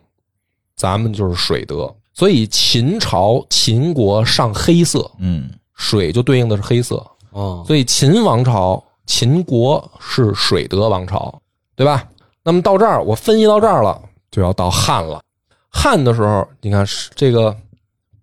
[0.75, 1.93] 咱们就是水德。
[2.13, 7.05] 所以秦朝秦国上黑色，嗯水就对应的是黑色。
[7.29, 11.39] 哦，所以秦王朝、秦国是水德王朝，
[11.75, 12.07] 对吧？
[12.43, 14.01] 那么到这儿，我分析到这儿了，
[14.31, 15.21] 就要到汉了。
[15.69, 17.55] 汉的时候，你看是这个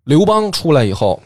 [0.04, 1.20] 刘邦出来以后，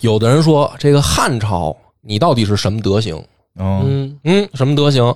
[0.00, 3.16] 有的人说这个汉朝你到底是什么德行？
[3.58, 5.14] 哦嗯嗯，什么德行？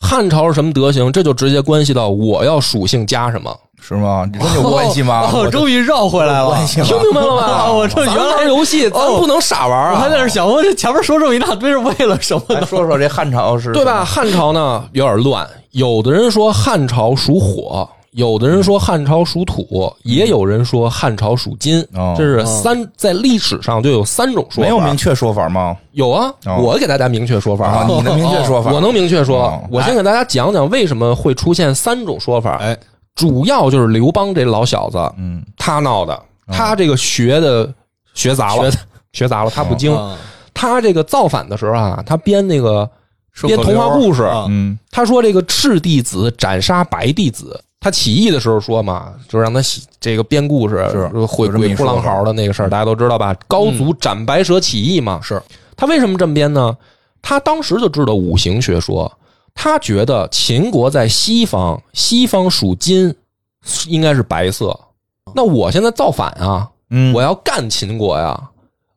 [0.00, 4.24] 汉朝是什么德行，这就直接关系到我要属性加什么，是吗？
[4.32, 5.28] 你真有关系吗？
[5.32, 6.56] 哦，我终于绕回来了。
[6.66, 7.66] 听明白了吧？
[7.68, 14.04] 哦 我这原来游戏，咱哦不能傻玩我还啊，在那想，我这前面说这么一大堆是为了什么说说这汉朝是对吧？？
[14.04, 21.80] 汉朝呢有点乱，有的人说汉朝属火，有的人说汉朝属土，也有人说汉朝属金。
[21.94, 22.14] 哦。
[22.16, 25.76] 这是三在历史上就有三种说法，没有明确说法吗？
[25.92, 26.58] 有啊，哦。
[26.58, 27.66] 我给大家明确说法。
[27.66, 32.58] 啊，你能明确说法， 我能明确说哦，我先给大家讲讲为什么会出现三种说法。
[32.58, 32.76] 哎，
[33.14, 35.42] 主要就是刘邦这老小子，嗯。
[35.56, 37.72] 他闹的，他这个学的
[38.12, 38.70] 学杂了，
[39.12, 39.94] 学杂了，他不精。
[39.94, 40.16] 啊
[40.54, 42.88] 他这个造反的时候啊，他编那个
[43.46, 44.78] 编童话故事，啊嗯。
[44.90, 47.58] 他说这个赤弟子斩杀白弟子。
[47.82, 53.34] 他起义的时候说嘛，就让他写这个编故事，是鬼有这么一鬼哭狼嚎的那个事儿，大家都知道吧？
[53.48, 55.42] 高祖斩白蛇起义嘛，是
[55.76, 56.76] 他为什么这么编呢？
[57.20, 59.10] 他当时就知道五行学说，
[59.52, 63.12] 他觉得秦国在西方，西方属金，
[63.88, 64.78] 应该是白色。
[65.34, 68.40] 那我现在造反啊，嗯，我要干秦国呀。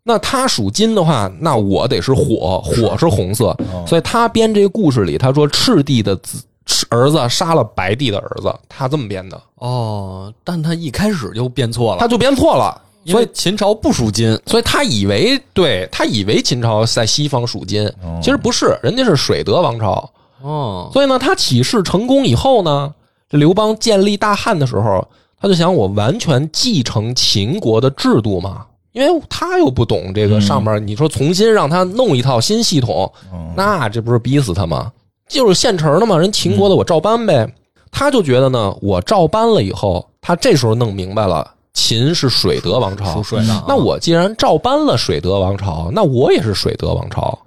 [0.04, 6.46] 那他属金的话，那我得是火，火是红色，所以他编这个故事里，他说赤帝的子赤
[6.90, 20.10] 儿子杀了白帝的儿子，他这么编的，哦，但他一开始就编错了，他就编错了，因为所以秦朝不属金，所以他以为对他以为秦朝在西方属金，其实不是，人家是水德王朝。
[20.42, 22.94] 哦，所以呢，他起事成功以后呢，
[23.30, 25.08] 这刘邦建立大汉的时候，
[25.40, 33.12] 他就想我完全继承秦国的制度嘛，因为他又不懂这个上面，你说重新让他弄一套新系统，
[33.56, 34.92] 那这不是逼死他吗？
[35.28, 37.48] 就是现成的嘛，人秦国的我照搬呗。
[37.92, 47.38] 他就觉得呢，我照搬了以后，他这时候弄明白了，秦是水德王朝，属水的啊那我既然照搬了水德王朝，那我也是水德王朝，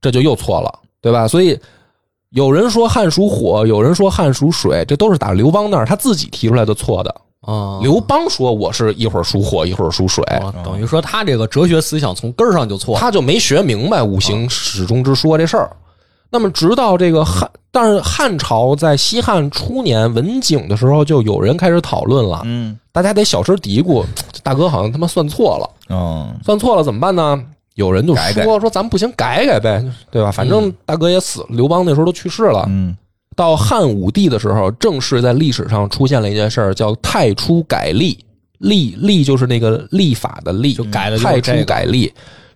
[0.00, 1.28] 这就又错了，对吧？
[1.28, 1.56] 所以
[2.30, 7.14] 有人说汉属火，有人说汉属水，这都是打刘邦那儿他自己提出来的错的。
[7.42, 13.00] 啊，刘邦说我是一会儿属火，一会儿属水，哦等于说他这个哲学思想从根儿上就错了。
[13.00, 15.70] 他就没学明白五行始终之说这事儿。
[16.32, 24.02] 那么直到这个汉，但是汉朝在西汉初年文景的时候，就有人开始讨论了，嗯大家得小声嘀咕，
[24.42, 25.70] 大哥好像他妈算错了。
[25.90, 27.40] 嗯算错了怎么办呢？
[27.74, 30.32] 有人就说说咱们不行，改改呗，对吧？
[30.32, 32.64] 反正大哥也死了，刘邦那时候都去世了。
[32.68, 32.96] 嗯
[33.34, 38.18] 到汉武帝的时候，正式在历史上出现了一件事儿，叫太初改历。
[38.58, 42.12] 历历就是那个立法的历，就改的就是太初改历，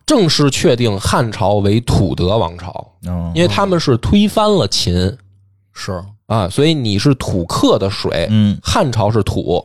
[0.06, 4.94] 正式确定汉朝为土德王朝，嗯，因为他们是推翻了秦。
[5.74, 6.02] 是。
[6.26, 8.56] 啊，所以你是土克的水，嗯。
[8.62, 9.64] 汉朝是土。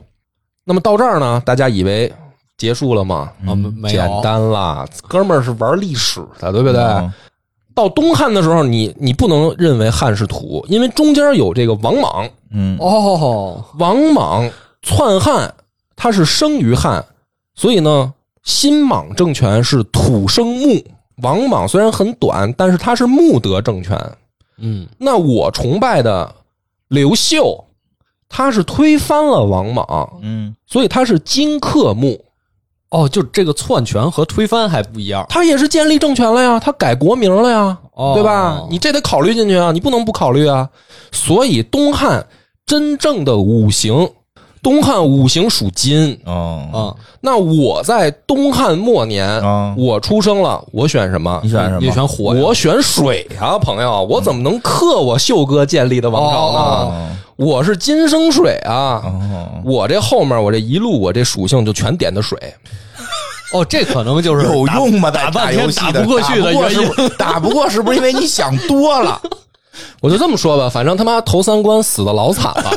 [0.64, 2.12] 那么到这儿呢，大家以为
[2.58, 3.32] 结束了吗？
[3.48, 3.96] 啊，没没有。
[3.96, 6.82] 简单啦，哥们儿是玩历史的，对不对？
[6.82, 7.14] 嗯
[7.74, 12.78] 到东汉的时候，你你不能认为汉是土，因为中间有这个王莽，嗯。
[12.80, 14.48] 哦，王莽
[14.82, 15.52] 篡汉，
[15.96, 17.04] 他是生于汉，
[17.56, 20.84] 所以呢，新莽政权是土生木。
[21.22, 24.00] 王莽虽然很短，但是他是木德政权。
[24.58, 26.34] 嗯，那我崇拜的
[26.88, 27.64] 刘秀，
[28.28, 32.24] 他是推翻了王莽，嗯所以他是金克木。
[32.90, 38.68] 哦，就这个篡权和推翻还不一样，他也是建立政权了呀，他改国名了呀，哦对吧？
[38.70, 40.68] 你这得考虑进去啊，你不能不考虑啊。
[41.12, 42.28] 所以东汉
[42.66, 44.10] 真正的五行，
[44.64, 46.18] 东汉五行属金。
[46.26, 46.78] 哦啊，
[47.20, 51.50] 那我在东汉末年，啊，我出生了，我选什么你？
[51.50, 51.80] 选什么？
[51.82, 56.60] 你选火，我选水啊，朋友，我怎么能克我秀哥建立的王朝呢？
[56.60, 62.38] 哦我是金生水啊，哦我这后面我这一路我这属性就全点的水。
[63.52, 65.10] 哦，这可能就是有用吗？
[65.10, 66.78] 打半天打游戏的不过去的原因。
[66.78, 69.20] 打不过是不是打不过是不是因为你想多了？
[70.02, 72.72] 我就这么说吧，反正他妈头三关死的老惨了。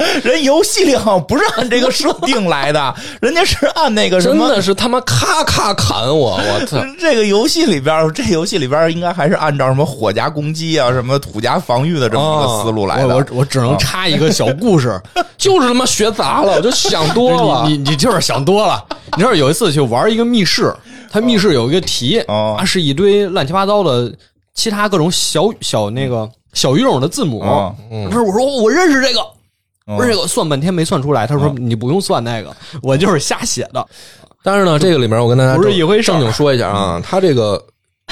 [0.24, 4.48] 人游戏里好像不是按这个设定来的，人家是按那个什么。
[4.48, 6.78] 真的是他妈咔咔砍我，我操！
[6.98, 13.08] 这个游戏里边，这游戏里边应该还是按照什么火加攻击啊，什么土加防御的这么一个思路来的。
[13.08, 15.00] 我我我只能插一个小故事，
[15.36, 17.66] 就是他妈学杂了，我就想多了。
[17.68, 18.82] 你你你就是想多了。
[19.16, 20.74] 你知道有一次去玩一个密室，
[21.10, 24.10] 它密室有一个题哦啊，是一堆乱七八糟的
[24.60, 27.40] 其他各种小小那个小语种的字母。
[27.40, 29.20] 哦不是我说我认识这个，
[29.86, 31.26] 哦不是这个算半天没算出来。
[31.26, 33.86] 他说你不用算那个，我就是瞎写的。
[34.42, 37.62] 但是呢，这个里面我跟大家不是正一回事儿正经说一下啊，它这个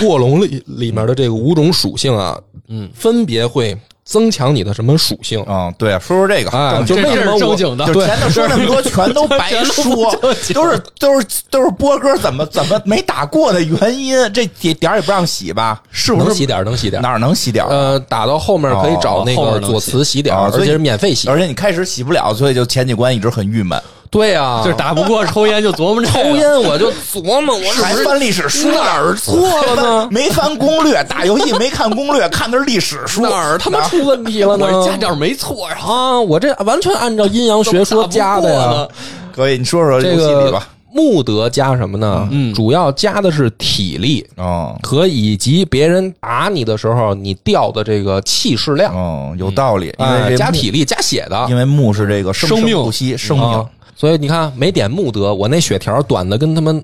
[0.00, 3.76] 过龙里里面的这个五种属性啊，嗯，分别会
[4.08, 5.44] 增强你的什么属性？
[5.46, 10.16] 嗯，对，说说这个，啊，就为什么我正经的就前头说那么多 全都白说，
[10.54, 15.82] 都是都是都是波哥怎么怎么没打过的原因，这点点儿也不让洗吧？
[15.90, 17.02] 是不是能洗点儿能洗点儿？
[17.02, 17.68] 哪儿能洗点儿？
[17.68, 21.28] 呃，打到后面可以找那个左慈洗点儿，哦而且是免费洗。
[21.28, 23.78] 而且你开始洗不了，所以就前几关一直很郁闷，
[24.10, 28.04] 对啊，就是打不过抽烟就琢磨这个抽烟，我就琢磨我是还不是？
[28.04, 30.08] 翻历史书哪儿错了呢？
[30.12, 34.66] 没翻攻略，打游戏没看攻略，看的是历史书，哪儿他妈出问题了呢？
[34.66, 38.88] 我这加点没错呀，啊，我这完全按照阴阳学说加的呀。
[39.34, 40.66] 可以，你说说这游戏里个吧。
[40.90, 42.26] 穆德加什么呢？
[42.30, 42.52] 嗯。
[42.54, 44.74] 主要加的是体力哦。
[44.82, 51.46] 和以及别人打你的时候你掉的这个气势量，哦，有道理，因哎为加体力加血的。
[51.50, 52.74] 因为木是这个生生命。
[52.74, 53.46] 不息，生命。
[53.46, 53.66] 啊。
[53.98, 56.82] 所以你看，没点穆德，我那血条短的跟他们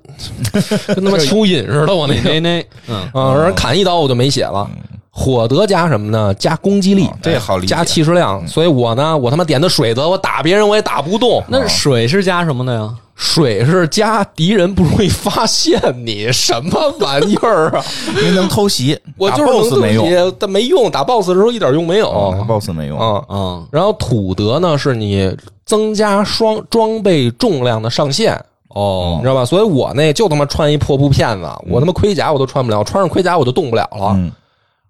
[0.96, 4.68] 跟他妈 蚯蚓似的，我那个那那 嗯啊，让人砍一刀我就没血了。
[5.16, 6.34] 火德加什么呢？
[6.34, 8.44] 加攻击力，哦这好理解加气势量。
[8.48, 11.42] 所以我呢，我他妈点的水德，我打别人我也打不动。
[11.48, 12.92] 那水是加什么的呀？
[13.14, 17.80] 水是加敌人不容易发现你，什么玩意儿啊？
[18.20, 20.90] 因为能偷袭， 我就是能 boss 没用，用，但没用。
[20.90, 22.08] 打 BOSS 的时候一点用没有。
[22.10, 22.98] 哦打 boss 没用。
[22.98, 25.32] 啊，嗯然后土德呢，是你
[25.64, 28.36] 增加双装备重量的上限，
[28.70, 29.44] 哦你知道吧？
[29.44, 34.10] 所以我那就他妈穿一破布片子，我他妈盔甲我都穿不了，穿上盔甲我就动不了了。
[34.16, 34.32] 嗯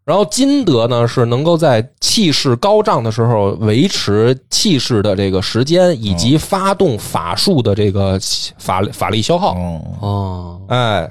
[0.04, 8.20] 然后金德呢，是能够在气势高涨的时候维持气势的这个时间，以及发动法术的这个
[8.58, 9.54] 法法力消耗。
[9.54, 11.10] 哦，哦，哎，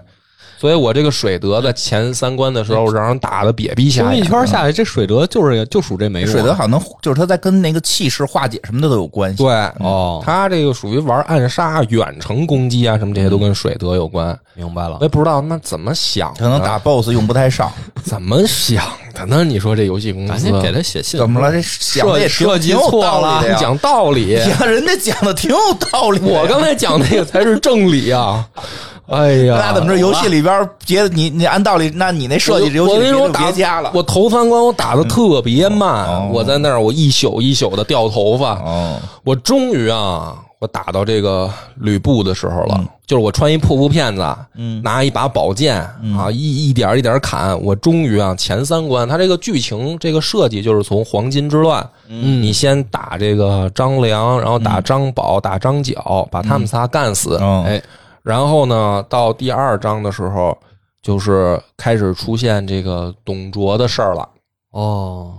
[0.64, 4.22] 所以我这个水德在前三关的时候，让人打的瘪逼瞎这么一。
[4.24, 6.32] 圈下来，这水德就是就属这没用。
[6.32, 9.44] 水德好像能，就是他在跟那个气势化解什么的都有关系。
[9.44, 14.40] 对，哦，他这个属于玩暗杀、远程攻击啊，什么这些都跟水德有关。
[14.54, 15.04] 明白了我。
[15.04, 17.70] 也不知道那怎么想的，可能打 boss 用不太上，
[18.02, 18.82] 怎么想
[19.14, 19.44] 的呢？
[19.44, 21.20] 你说这游戏公司赶紧给他写信。
[21.20, 21.52] 怎么了？
[21.52, 23.56] 这想的也挺设计错了道理的。
[23.56, 24.34] 讲道理？
[24.36, 25.58] 呀，人家讲的挺有
[25.92, 26.20] 道理。
[26.22, 28.46] 我刚才讲那个才是正理啊！
[29.08, 29.98] 哎呀，那怎么着？
[30.00, 33.92] 游戏里边别的你你按道理，那你那设计游戏我跟你说，里别就打别加了。
[33.94, 38.54] 我头三关我打的特别慢，哦我在那儿我一宿一宿的掉头发。
[38.62, 44.82] 哦，我终于啊，我打到这个吕布的时候了，就是我穿一破布片子，嗯。
[44.82, 45.78] 拿一把宝剑、
[46.18, 47.62] 啊，一一点一点砍。
[47.62, 57.66] 我终于啊，前三关它这个剧情这个设计就是从黄巾之乱，嗯，你先打这个张良，然后打张宝，打张角，把他们仨干死，哦。
[57.68, 57.84] 哎，
[58.22, 60.58] 然后呢，到第二章的时候，
[61.02, 64.30] 就是开始出现这个董卓的事儿了。
[64.72, 65.34] 哦，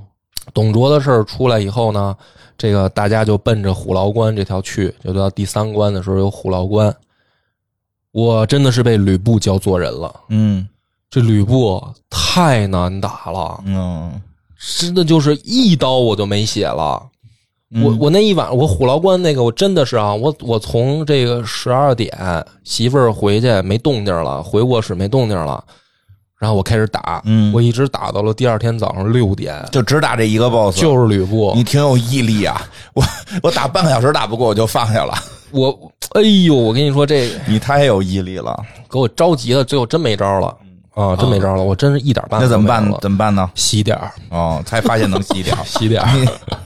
[0.52, 2.14] 董卓的事儿出来以后呢，
[2.56, 6.94] 这个大家就奔着虎牢关这条去，就到第三关的时候有虎牢关。
[8.12, 10.68] 我真的是被吕布教做人了，嗯
[11.10, 14.20] 这吕布太难打了，嗯，
[14.78, 17.02] 真的就是一刀我就没血了。
[17.82, 22.16] 我嗯我那一晚我虎牢关那个我真的是啊，我我从这个十二点
[22.62, 25.64] 媳妇儿回去没动静了，回卧室没动静了，
[26.38, 32.60] 然后我开始打，嗯我一直打到了第二天早上六点，就只打这一个 boss，就是吕布，你挺有毅力啊！
[32.92, 33.02] 我
[33.42, 35.14] 我打半个小时打不过我就放下了，
[35.52, 35.70] 我
[36.14, 38.54] 哎呦，我跟你说这个你太有毅力了。
[38.90, 40.54] 给我着急了，最后真没招了
[40.94, 43.50] 啊，真没招了，我真是一点办法那怎么办怎么办呢？
[43.54, 45.56] 洗点儿，哦，才发现能洗掉。
[45.64, 46.08] 洗点儿，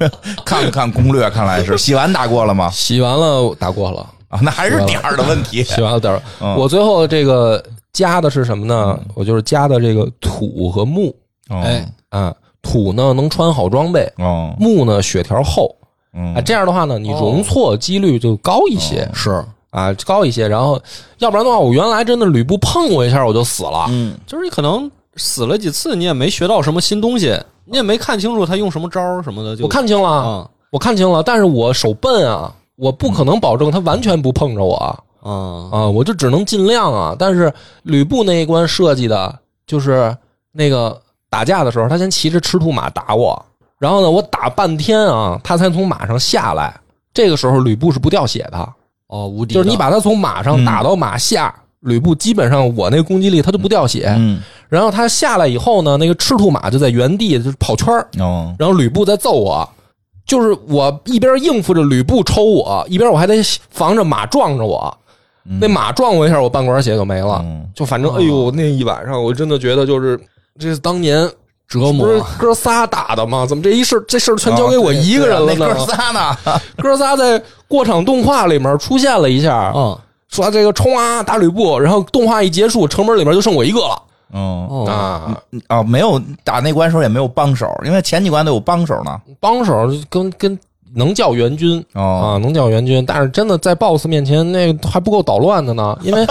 [0.44, 1.30] 看了看攻略？
[1.30, 2.68] 看来是洗完打过了吗？
[2.70, 5.62] 洗完了打过了，啊，那还是点儿的问题。
[5.64, 6.20] 洗完了点儿。
[6.40, 8.98] 嗯我最后这个加的是什么呢？
[9.14, 11.14] 我就是加的这个土和木。
[11.50, 11.60] 哦。
[11.64, 15.74] 哎，啊，土呢能穿好装备，哦，木呢血条厚。
[16.12, 16.34] 嗯。
[16.34, 19.08] 啊，这样的话呢，你容错几率就高一些。
[19.12, 19.44] 是。
[19.70, 20.48] 啊，高一些。
[20.48, 20.80] 然后
[21.18, 23.86] 要不然的话，我原来真的吕布碰我一下我就死了。
[23.88, 24.16] 嗯。
[24.26, 29.56] 就是你可能死了几次，你也没学到什么新东西，你也没看清楚他用什么招儿什么的。
[29.56, 34.76] 就我看清了，啊我看清了，但是我手笨啊，我不可能保证他完全不碰着我
[35.22, 37.16] 啊啊，我就只能尽量啊。
[37.18, 37.52] 但是
[37.82, 40.16] 吕布那一关设计的就是
[40.52, 41.00] 那个
[41.30, 43.44] 打架的时候，他先骑着赤兔马打我，
[43.78, 46.74] 然后呢，我打半天啊，他才从马上下来。
[47.12, 48.68] 这个时候吕布是不掉血的，
[49.08, 49.54] 哦，无敌！
[49.54, 54.14] 就是你把他从马上打到马下，吕布基本上我那个攻击力他就不掉血。
[54.16, 59.66] 嗯然后他下来以后呢，那个赤兔马就在原地就是跑圈儿哦然后吕布在揍我，
[60.26, 64.94] 就是我一边应付着吕布抽我，一边我还得防着马撞着我。
[65.60, 67.40] 那马撞我一下，我半管血就没了。
[67.44, 70.18] 嗯就反正，哎呦，那一晚上我真的觉得就是
[70.58, 71.30] 这是当年
[71.68, 73.46] 折磨不是哥仨打的吗？
[73.46, 75.74] 怎么这一事这事儿全交给我一个人了呢？
[75.74, 76.36] 哥仨呢？
[76.82, 79.96] 哥仨在过场动画里面出现了一下，嗯，
[80.28, 84.02] 说这个冲啊打吕布，然后动画一结束，城门里面就剩我一个了。
[84.32, 85.38] 嗯哦，啊，
[85.68, 89.18] 啊，没有打那关时候也没有帮手，因为前几关都有帮手呢。
[89.40, 90.58] 帮手跟跟
[90.94, 92.02] 能叫援军啊，
[92.34, 96.26] 哦，能叫援军，但是真的在 BOSS 面前那个还不够捣乱的呢， 因为。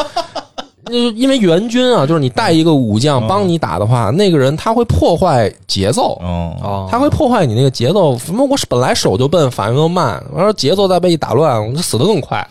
[0.90, 6.18] 那因为援军啊，就是你带一个武将嗯帮你打的话，那个人他会破坏节奏，
[6.90, 8.18] 他会破坏你那个节奏。
[8.18, 12.48] 什么我是本来手就笨，反应又慢，完了节奏再被一打乱，我就死得更快。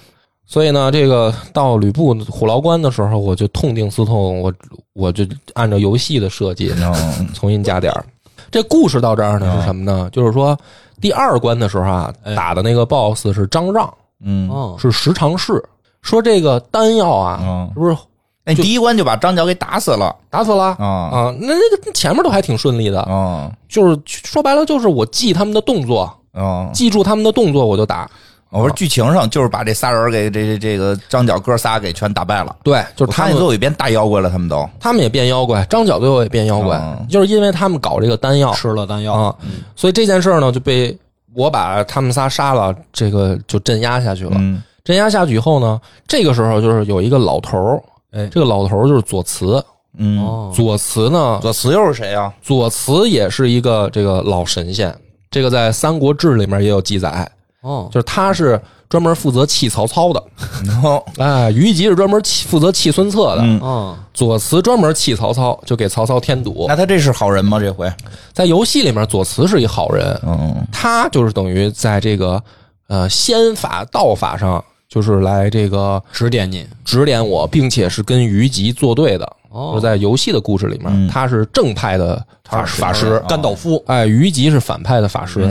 [0.47, 4.53] 所以呢，这个到吕布虎牢关的时候，我就痛定思痛，我
[4.93, 8.05] 我就按照游戏的设计嗯重新加点儿。
[8.51, 10.09] 这故事到这儿呢是什么呢？
[10.13, 10.57] 就是说
[11.01, 13.93] 第二关的时候啊，哎打的那个 BOSS 是张让，
[14.25, 15.63] 嗯哦，是十常侍。
[16.03, 17.97] 说这个丹药啊，嗯，是不是
[18.45, 21.35] 那第一关就把张角给打死了打死了啊啊？
[21.41, 26.71] 那那个前面都还挺顺利的，啊就是说白了就是我记他们的动作，啊！
[26.73, 28.09] 记住他们的动作我就打。
[28.51, 32.57] 我说剧情上就是把这仨人给这这这个张角哥仨给全打败了。
[32.63, 34.67] 对，就是他们最后也变大妖怪了，他们都。
[34.81, 37.07] 他们也变妖怪，张角最后也变妖怪，嗯。
[37.09, 39.13] 就是因为他们搞这个丹药吃了丹药。
[39.13, 39.37] 啊，
[39.75, 40.97] 所以这件事儿呢就被
[41.35, 44.37] 我把他们仨杀了，这个就镇压下去了。
[44.37, 44.63] 嗯。
[44.85, 47.83] 镇压下去以后呢，这个时候就是有一个老头儿，
[48.13, 48.29] 哎。
[48.29, 49.63] 这个老头儿就是左慈，
[49.99, 52.33] 嗯，哦，左慈呢，左慈又是谁啊？
[52.41, 54.97] 左慈也是一个这个老神仙，
[55.31, 57.29] 这个在《三国志》里面也有记载，
[57.67, 60.23] 哦，就是他是专门负责气曹操的，
[60.85, 61.03] 哦。
[61.19, 66.67] 哎，虞吉是专门气负责气孙策的，嗯，哦，左慈专门气曹操，就给曹操添堵。
[66.69, 67.59] 那他这是好人吗？
[67.59, 67.93] 这回？
[68.33, 72.41] 在游戏里面，左慈是一好人，嗯他就是等于在这个
[72.87, 79.25] 呃仙法道法上，就是来这个指点你，指点我，并且是跟虞吉作对的。
[79.51, 79.73] 哦。
[79.75, 81.09] 就在游戏的故事里面，嗯。
[81.09, 85.51] 他是正派的法师，甘道夫，哎，虞吉是反派的法师。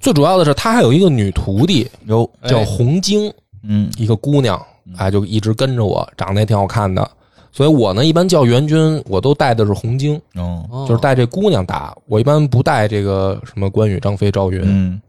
[0.00, 3.32] 最主要的是，他还有一个女徒弟有叫红晶，
[3.62, 3.90] 嗯。
[3.98, 4.60] 一个姑娘，
[4.96, 7.08] 哎，就一直跟着我，长得也挺好看的。
[7.52, 10.20] 所以我呢，一般叫援军，我都带的是红晶，
[10.88, 11.94] 就是带这姑娘打。
[12.06, 15.00] 我一般不带这个什么关羽、张飞、赵云，嗯。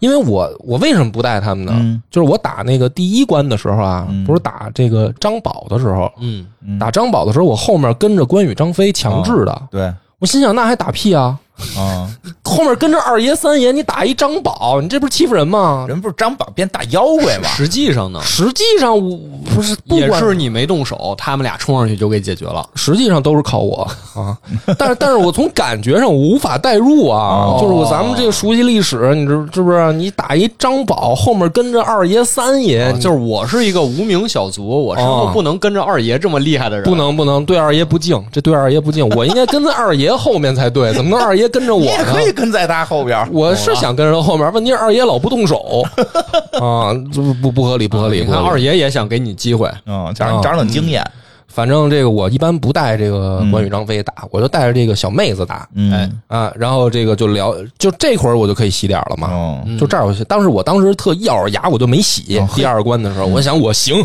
[0.00, 1.72] 因为我我为什么不带他们呢？
[1.76, 2.02] 嗯。
[2.10, 4.24] 就是我打那个第一关的时候啊，嗯。
[4.24, 6.78] 不是打这个张宝的时候，嗯，嗯。
[6.78, 9.62] 打张宝的时候，我后面跟着关羽、张飞强制的。
[9.70, 9.92] 对。
[10.18, 11.38] 我心想，那还打屁啊！
[11.76, 12.08] 啊，
[12.44, 15.84] 后面跟着二爷、三爷，你打一张宝，你这不是欺负人吗？
[15.88, 17.48] 人不是张宝变大妖怪吗？
[17.48, 19.18] 实际上呢，实际上我
[19.54, 22.66] 不是不管也是你没动手，他们俩冲上去就给解决了。
[22.74, 24.36] 实际上都是靠我啊，
[24.78, 29.92] 但是但是我从感觉上我无法代入啊，哦就是我咱们这个熟悉历史，你知是不是？
[29.92, 42.04] 你打一张宝，后面跟着二爷、三爷，你就是我是一个无名小卒，我是哦不能跟着二爷这么厉害的人，不能不能对二爷不敬，这对二爷不敬，我应该跟在二爷后面才对，怎么能二爷跟着我你也？
[42.04, 43.28] 可以跟在他后边。
[43.32, 45.82] 我是想跟着他后面，问题是二爷老不动手
[46.58, 48.20] 啊，这不不不合理，不合理。
[48.20, 51.04] 你看二爷也想给你机会，嗯，长长长经验。
[51.52, 59.32] 反正这个我一般不带这个关羽、张飞打，我就带着这个小妹子打嗯哎啊，然后这个就聊，就这会儿我就可以洗点了嘛。
[59.32, 62.38] 哦就这儿我当时我当时特咬着牙，我就没洗。
[62.38, 63.96] 哦第二关的时候，我想我行，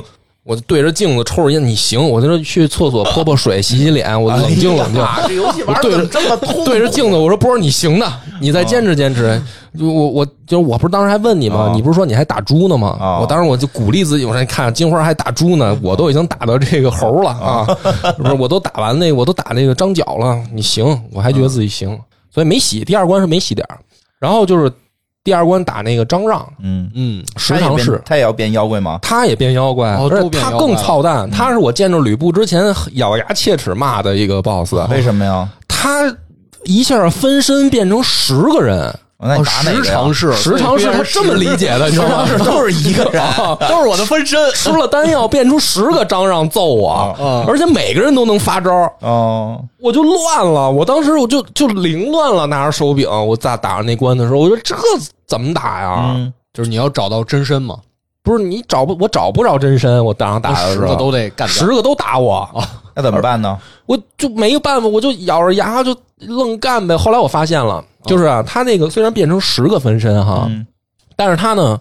[0.45, 5.01] 我就对着镜子抽着烟，你行，我就去厕所泼泼水、洗洗脸，我冷静冷静。
[5.01, 6.63] 哎呀这游戏玩的对着怎么这么痛？
[6.63, 8.07] 对着镜子，我说波儿，你行的，
[8.39, 9.41] 你再坚持坚持。
[9.75, 11.71] 就我我就是我不是当时还问你吗哦？
[11.75, 12.95] 你不是说你还打猪呢吗？
[13.01, 17.65] 哦我当时我就鼓励自己，我说你看金花还打猪呢，我都已经打到这个猴了啊，
[18.15, 21.99] 不是我都打完那个我都打那个张角了，你行，我还觉得自己行，
[22.31, 22.85] 所以没洗。
[22.85, 23.79] 第二关是没洗点儿，
[24.19, 24.71] 然后就是
[25.25, 27.99] 第二关打那个张让嗯，嗯，十常侍。
[28.05, 28.99] 他也要变妖怪吗？
[29.01, 31.27] 他也变妖怪，哦而且他更操蛋。
[31.31, 32.63] 他是我见着吕布之前
[32.93, 35.49] 咬牙切齿骂的一个 boss，为什么呀？
[35.67, 36.15] 他
[36.65, 39.93] 一下分身变成十个人，那你打哪十个呀？
[39.93, 42.27] 常侍，十常侍他这么理解的， 你知道吗？
[42.43, 43.23] 都是一个人。
[43.69, 50.69] 都是我的分身，吃了丹药变出十个张让揍我，啊而且每个人都能发招，哦，我就乱了。
[50.69, 54.75] 我当时我就就凌乱了，拿着手柄，我咋打上那关的时候，我说这
[55.25, 56.13] 怎么打呀？
[56.15, 57.77] 嗯，就是你要找到真身嘛，
[58.21, 62.47] 不是你找不我找不着真身，我打上打的时候十个都得干掉十个都打我，
[62.93, 63.57] 那怎么办呢？
[63.85, 66.97] 我就没有办法，我就咬着牙就愣干呗。
[66.97, 70.65] 后来我发现了，就是啊，他那个虽然变成十个分身哈，嗯
[71.15, 71.79] 但是他呢，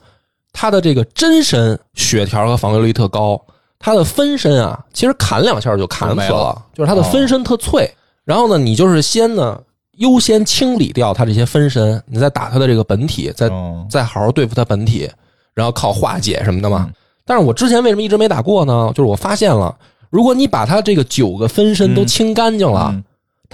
[0.52, 3.40] 他的这个真身血条和防御力特高，
[3.78, 7.90] 他的分身啊，其实砍两下就砍死了就没了，就是他的分身特脆。
[8.24, 9.60] 然后呢，你就是先呢
[9.98, 15.10] 优先清理掉他这些分身，你再打他的这个本体，再哦再好好对付他本体，
[15.52, 16.94] 然后靠化解什么的嘛嗯。
[17.26, 18.90] 但是我之前为什么一直没打过呢？
[18.94, 19.76] 就是我发现了，
[20.10, 23.04] 如果你把他这个九个分身都清干净了，嗯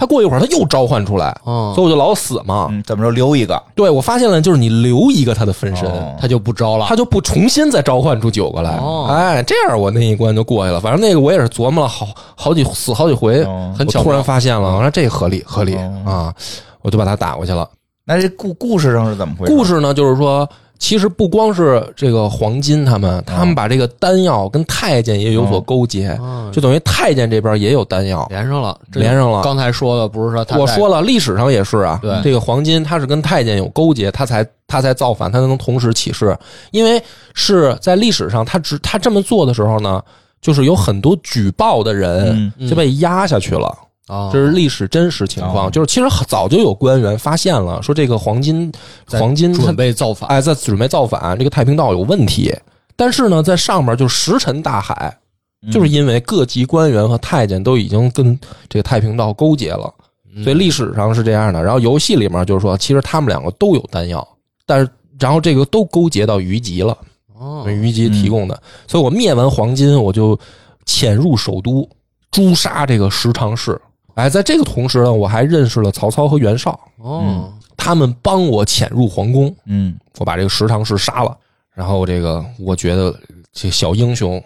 [0.01, 2.65] 他过一会儿他又召唤出来，哦所以我就老死嘛。
[2.71, 3.61] 嗯，怎么着留一个？
[3.75, 6.87] 对我发现了，就是你留一个他的分身，哦他就不招了。
[6.89, 8.77] 他就不重新再召唤出九个来。
[8.77, 10.79] 哦哎，这样我那一关就过去了。
[10.79, 16.33] 反正那个我也是琢磨了好好几死好几回，哦很巧突然发现了，我说这合理合理哦啊，
[16.81, 17.69] 我就把他打过去了。
[18.03, 19.55] 那这故故事上是怎么回事？
[19.55, 20.49] 故事呢，就是说，
[20.81, 28.25] 其实不光是这个黄金他们，他们把这个丹药跟太监也有所勾结，嗯就等于太监这边也有丹药。
[28.31, 36.35] 连上了，连上了刚才说的不是说我说了，历史上也是啊，对这个黄金他是跟太监有勾结，他才他才造反，他才能同时起事。
[36.71, 37.01] 因为
[37.35, 40.01] 是在历史上，他只他这么做的时候呢，
[40.41, 43.71] 就是有很多举报的人嗯就被压下去了。
[44.11, 48.69] 啊，这是历史真实情况，哦就是其实早就有官员发现了，说这个黄金
[49.07, 50.29] 黄金准备造反。
[50.29, 52.53] 哎，在准备造反，这个太平道有问题。
[52.97, 55.17] 但是呢，在上面就石沉大海，
[55.65, 58.37] 嗯就是因为各级官员和太监都已经跟
[58.67, 59.89] 这个太平道勾结了，
[60.35, 61.63] 嗯所以历史上是这样的。
[61.63, 64.27] 然后游戏里面就是说，其实他们两个都有丹药，
[64.65, 66.97] 但是然后这个都勾结到虞姬了，
[67.39, 68.61] 哦，虞姬提供的。
[68.87, 70.37] 所以我灭完黄金，我就
[70.85, 71.87] 潜入首都，
[72.29, 73.79] 诛杀这个十常侍。
[74.15, 79.53] 哎，在这个同时呢，我还认识了曹操和袁绍，哦，他们帮我潜入皇宫。
[79.65, 81.35] 嗯我把这个十常侍杀了，
[81.73, 83.15] 然后这个我觉得
[83.51, 84.43] 这小英雄，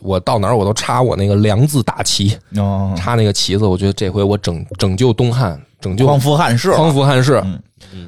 [0.00, 7.40] 我到哪儿我都插我那个梁字大旗，哦，插那个旗子，我觉得这回我拯拯救东汉，拯救匡扶汉室，匡扶汉室。
[7.44, 7.60] 嗯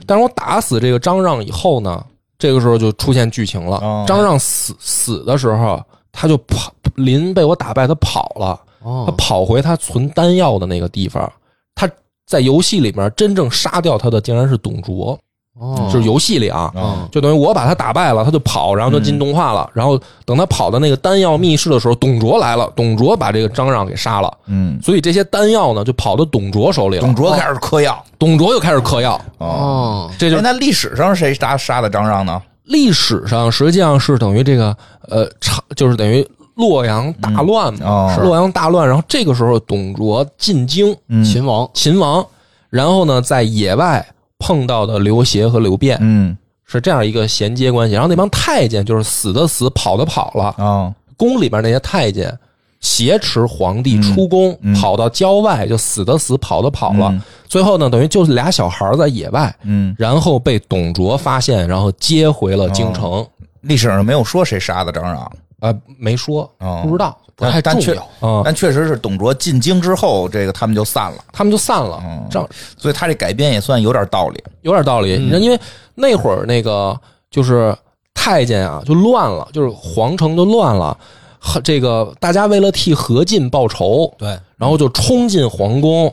[0.06, 2.04] 但是我打死这个张让以后呢，
[2.38, 3.76] 这个时候就出现剧情了。
[3.76, 5.80] 哦张让死死的时候，
[6.10, 11.30] 他就跑，临被我打败，他跑了，他哦，跑回他存丹药的那个地方。
[11.74, 11.88] 他
[12.26, 15.18] 在游戏里面真正杀掉他的，竟然是董卓，
[15.58, 16.70] 哦，就是游戏里啊。
[16.74, 19.68] 哦就等于我把他打败了，他就跑，然后就进动画了。
[19.74, 24.32] 然后等他跑到那个丹药密室的时候，董卓来了，董卓把这个张让给杀了。
[24.46, 27.00] 嗯，所以这些丹药呢，就跑到董卓手里了。
[27.02, 29.46] 董卓开始嗑药董卓又开始嗑药，哦。
[29.46, 32.40] 哦，这就哎那历史上谁杀杀的张让呢？
[32.64, 34.76] 历史上实际上是等于这个
[35.08, 36.24] 呃，长就是等于
[36.60, 38.86] 洛阳大乱嘛，洛阳大乱。
[38.86, 42.24] 然后这个时候，董卓进京，嗯秦王秦王，
[42.68, 44.06] 然后呢，在野外
[44.38, 46.36] 碰到的刘协和刘辩，嗯
[46.66, 47.94] 是这样一个衔接关系。
[47.94, 52.32] 然后那帮太监就是死的死，跑的跑了，哦宫里边那些太监
[52.80, 57.08] 挟持皇帝出宫，嗯跑到郊外就死的死，跑的跑了。
[57.10, 63.26] 嗯最后呢，等于就是俩小孩在野外，嗯，然后被董卓发现，然后接回了京城。
[63.62, 68.28] 历史上没有说谁杀的张让，啊，没说，哦不知道不太确重要。
[68.28, 72.02] 啊，但确实是董卓进京之后，这个他们就散了，他们就散了。
[72.04, 74.42] 嗯这样所以他这改编也算有点道理。
[74.62, 75.14] 有点道理。
[75.40, 75.60] 因为
[75.94, 76.98] 那会儿那个
[77.30, 77.76] 就是
[78.12, 80.96] 太监啊，就乱了，就是皇城就乱了。
[81.42, 86.12] 和这个大家为了替何进报仇，对，然后就冲进皇宫，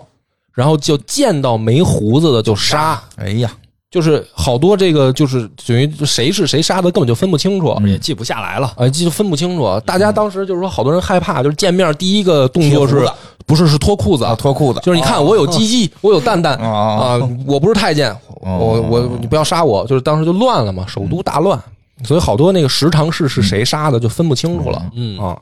[0.54, 3.52] 然后就见到没胡子的就杀，哎呀，
[3.90, 7.76] 就是好多这个就是等于谁是谁杀的根本就分不清楚。
[7.86, 8.74] 也记不下来了。
[8.76, 9.80] 啊，就分不清楚。
[9.86, 13.08] 大家当时就是说，好多人害怕，就是见面第一个动作是
[13.46, 14.26] 不是是脱裤子。
[14.26, 17.20] 啊，脱裤子，就是你看我有鸡鸡， 我有蛋蛋哦。
[17.22, 18.12] 啊，我不是太监，
[18.42, 18.58] 哦。
[18.58, 21.58] 我我你不要杀我，就是当时就乱了嘛，首都大乱，
[22.04, 25.18] 所以好多那个十常侍是谁杀的就分不清楚了，嗯。
[25.18, 25.40] 啊，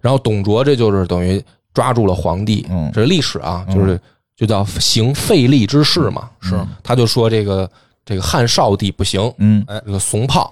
[0.00, 1.42] 然后董卓这就是等于
[1.74, 4.00] 抓住了皇帝嗯，这是历史啊，就是
[4.36, 6.54] 就叫行废立之事嘛，是。
[6.84, 7.68] 他就说这个
[8.08, 10.50] 这个汉少帝不行，嗯哎，这个怂炮，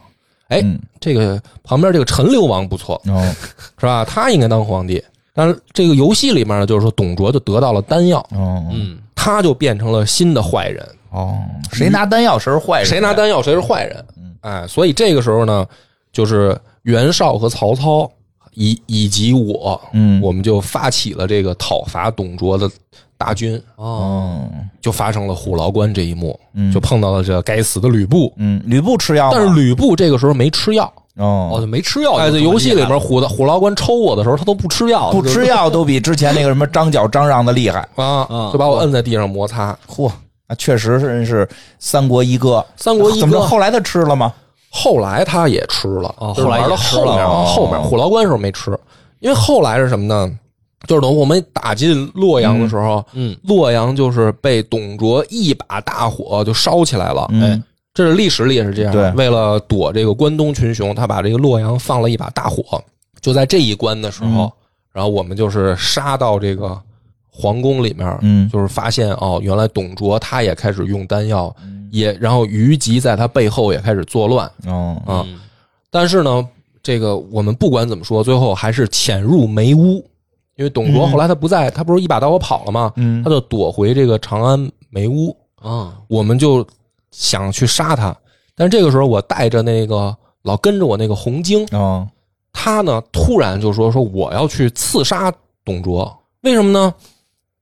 [0.49, 3.35] 哎，嗯这个旁边这个陈留王不错，哦
[3.81, 4.05] 是吧？
[4.05, 5.03] 他应该当皇帝。
[5.33, 10.87] 但是这个游戏里面呢，就是说董卓就得到了丹药，哦嗯，他就变成了新的坏人。
[11.11, 11.39] 哦，
[11.73, 12.87] 谁拿丹药谁是坏人？
[12.87, 14.05] 谁拿丹药谁是坏人。
[14.43, 15.67] 哎，所以这个时候呢，
[16.13, 18.11] 就是袁绍和曹操
[18.53, 22.71] 以以及我，嗯我们就发起了这个讨伐董卓的
[23.19, 24.49] 大军，哦，哦
[24.81, 28.33] 就发生了虎牢关这一幕，嗯就碰到了这该死的吕布。
[28.37, 30.85] 嗯，吕布吃药，但是吕布这个时候没吃药，
[31.17, 32.15] 哦，哦就没吃药。
[32.15, 37.81] 哎，在游戏里边虎的虎牢关抽我的时候，他都不吃药，不吃药都比之前那个什么张角张让的厉害。
[37.97, 39.77] 啊，嗯就把我摁在地上摩擦。
[39.89, 40.11] 嚯，
[40.49, 41.49] 那确实是是
[41.79, 42.65] 三国一哥。
[42.77, 43.41] 三国一怎么着？
[43.41, 44.33] 哥后来他吃了吗？
[44.69, 48.79] 后来他也吃了，后来也吃后面，了哦后面虎牢关时候没吃，
[49.21, 50.31] 因为后来是什么呢？
[50.87, 57.27] 就是等我们打进洛阳的时候，嗯，洛阳就是被董卓一把大火就烧起来了。
[57.31, 57.63] 嗯哎，
[57.95, 58.93] 这是历史里也是这样。
[58.93, 62.63] 对为了躲这个关东群雄，他把这个洛阳放了一把大火。
[63.21, 64.53] 就在这一关的时候，嗯
[64.93, 66.79] 然后我们就是杀到这个
[67.31, 75.25] 皇宫里面，嗯就是发现哦，原来董卓他也开始用丹药，嗯也然后虞姬在他背后也开始作乱哦啊。
[75.27, 75.41] 嗯
[75.91, 76.47] 但是呢，
[76.83, 80.05] 这个我们不管怎么说，最后还是潜入梅屋，
[80.57, 82.93] 因为董卓后来他不在，他不是一把刀我跑了吗？
[82.97, 86.67] 嗯他就躲回这个长安梅屋，啊，我们就
[87.11, 88.17] 想去杀他，
[88.55, 92.09] 但是这个时候我带着那个老跟着我那个红巾，哦
[92.53, 95.31] 他呢突然就说说我要去刺杀
[95.63, 96.95] 董卓，为什么呢？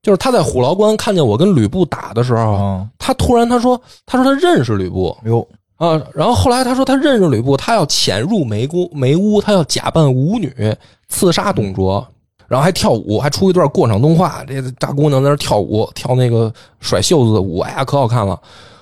[0.01, 5.45] 就是他在虎牢关看见我跟吕布打的时候，哦，他突然他说他说他认识吕布哟，
[5.77, 10.55] 啊，然后后来他说他认识吕布，他要潜入梅屋梅屋，他要假扮舞女
[11.09, 12.07] 刺杀董卓。
[12.49, 18.39] 然后还跳舞，还出一段过场动画，这大姑娘在那跳舞，跳那个甩袖子的舞，哎呀，可好看了。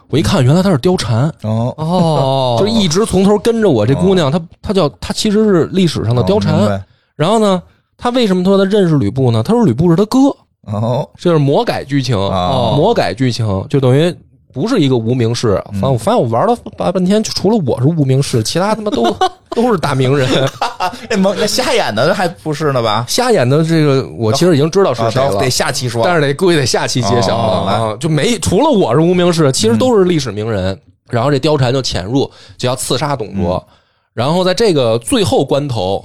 [0.08, 3.86] 我一看，原来她是貂蝉，哦，哦， 就一直从头跟着我。
[3.86, 6.54] 这姑娘，她她叫她其实是历史上的貂蝉。
[6.54, 6.80] 哦
[7.14, 7.62] 然后呢，
[7.96, 9.42] 她为什么说她认识吕布呢？
[9.42, 10.18] 她说吕布是她哥，
[10.66, 14.14] 哦，这是魔改剧情，哦魔改剧情就等于
[14.52, 15.60] 不是一个无名氏。
[15.72, 19.04] 反正我发现我玩了半半天，就除了我是无名氏，其他他妈都
[19.50, 20.28] 都是大名人。
[21.08, 23.04] 那蒙那瞎眼的还不是呢吧？
[23.08, 25.32] 瞎眼的这个，我其实已经知道是啊，谁了。
[25.32, 27.96] 得得下期说，但是得估计得下期揭晓了哦啊！
[27.98, 30.78] 就没除了我是无名氏，其实都是历史名人。
[31.08, 33.62] 然后这貂蝉就潜入，就要刺杀董卓。
[34.14, 36.04] 然后在这个最后关头，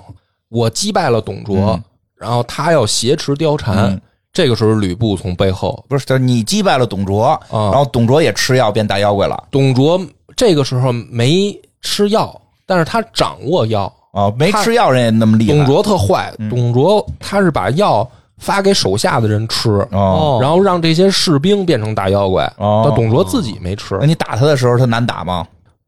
[0.49, 1.79] 我击败了董卓，
[2.15, 3.99] 然后他要挟持貂蝉。
[4.37, 9.99] 嗯这个时候，吕布从背后，不是，就是你击败了董卓，啊然后董卓也吃药变大妖怪了董卓
[10.35, 13.91] 这个时候没吃药，但是他掌握药。
[14.13, 15.53] 啊，没他吃药人也那么厉害。
[15.53, 18.07] 董卓特坏，董卓他是把药
[18.37, 22.51] 发给手下的人吃，哦，然后让这些士兵变成大妖怪。
[22.57, 24.05] 哦但董卓自己没吃那。
[24.05, 25.45] 你打他的时候，他难打吗？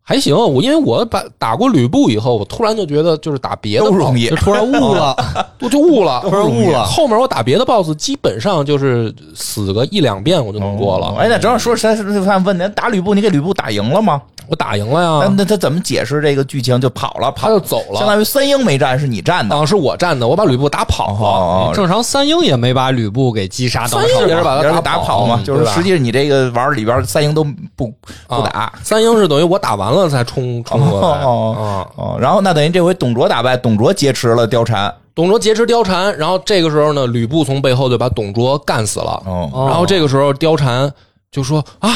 [0.09, 5.15] 还行，我因为我把打过吕布以后，我突然就觉得就是打别的容易就突然悟了，
[5.61, 11.09] 我就悟了，突然悟了后面我打别的 BOSS，基本上就是死个一两遍我就能过了。
[11.09, 14.19] 哦哎，那正好说实在是，想问你，打吕布，你给吕布打赢了吗？
[14.49, 16.81] 我打赢了呀，那他怎么解释这个剧情？
[16.81, 17.99] 就跑了，跑他就走了。
[17.99, 19.55] 相当于三英没战，是你战的。
[19.55, 21.19] 啊，是我战的，我把吕布打跑了。
[21.19, 27.43] 哦，正常三英也没把吕布给击杀到三英也是把他打打跑嘛，嗯就是实际上你这个玩儿里边三英都
[27.75, 27.93] 不
[28.27, 28.73] 不打啊。
[28.81, 31.63] 三英是等于我打完了才冲冲过来哦啊。
[31.95, 34.91] 哦，然后那等于这回董卓打败，董卓劫持了貂蝉。
[35.13, 39.21] 董卓劫持貂蝉，然后这个时候呢，吕布从背后就把董卓干死了。
[39.27, 40.91] 哦，哦然后这个时候貂蝉
[41.31, 41.91] 就说啊。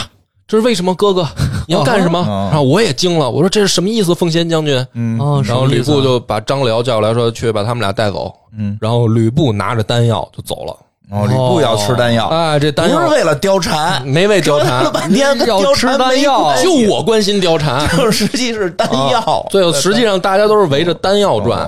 [0.53, 1.27] 这是为什么，哥哥？
[1.67, 2.19] 你要干什么？
[2.19, 4.85] 哦然后我也惊了，我说这是什么意思，奉先将军？
[4.93, 8.31] 嗯哦，然后吕布就把张辽叫过来说，去把他们俩带走。
[8.55, 10.77] 嗯，然后吕布拿着丹药就走了。
[11.09, 17.87] 哦，吕布要吃丹药，哎，这丹药不是为了貂蝉，没为貂说了蝉，半天要吃丹没药就我关心貂蝉。
[17.97, 19.43] 就是实际是丹药。
[19.49, 21.67] 最后实际上大家都是围着丹药转。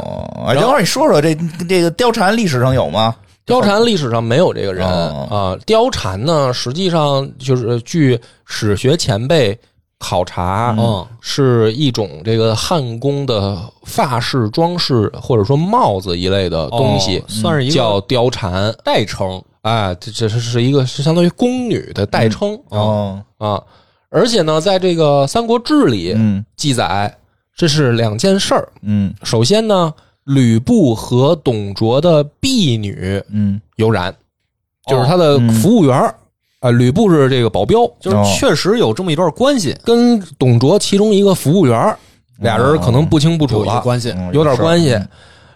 [0.53, 1.35] 等会儿你说说这
[1.67, 3.15] 这个貂蝉历史上有吗？
[3.45, 5.35] 貂蝉历史上没有这个人哦啊。
[5.65, 9.57] 貂蝉呢，实际上就是据史学前辈
[9.99, 18.73] 考察，嗯是一种这个汉宫的发饰装饰或者说帽子一类的东西哦，算是一个叫貂蝉。
[18.83, 19.41] 代称。
[19.61, 23.61] 哎，这这是是一个是相当于宫女的代称哦，啊。
[24.09, 27.17] 而且呢，在这个《三国志》里嗯记载，
[27.55, 28.69] 这是两件事儿。
[28.83, 29.91] 嗯首先呢，
[30.25, 33.59] 吕布和董卓的婢女嗯。
[33.77, 34.13] 有染，
[34.87, 36.13] 就是他的服务员儿
[36.61, 38.23] 啊、吕布是这个保镖，就是哦。
[38.37, 41.97] 确实有这么一段关系，跟董卓其中一个服务员儿
[42.39, 44.11] 俩人可能不清不楚了，有一个关系。
[44.11, 44.97] 嗯有点关系。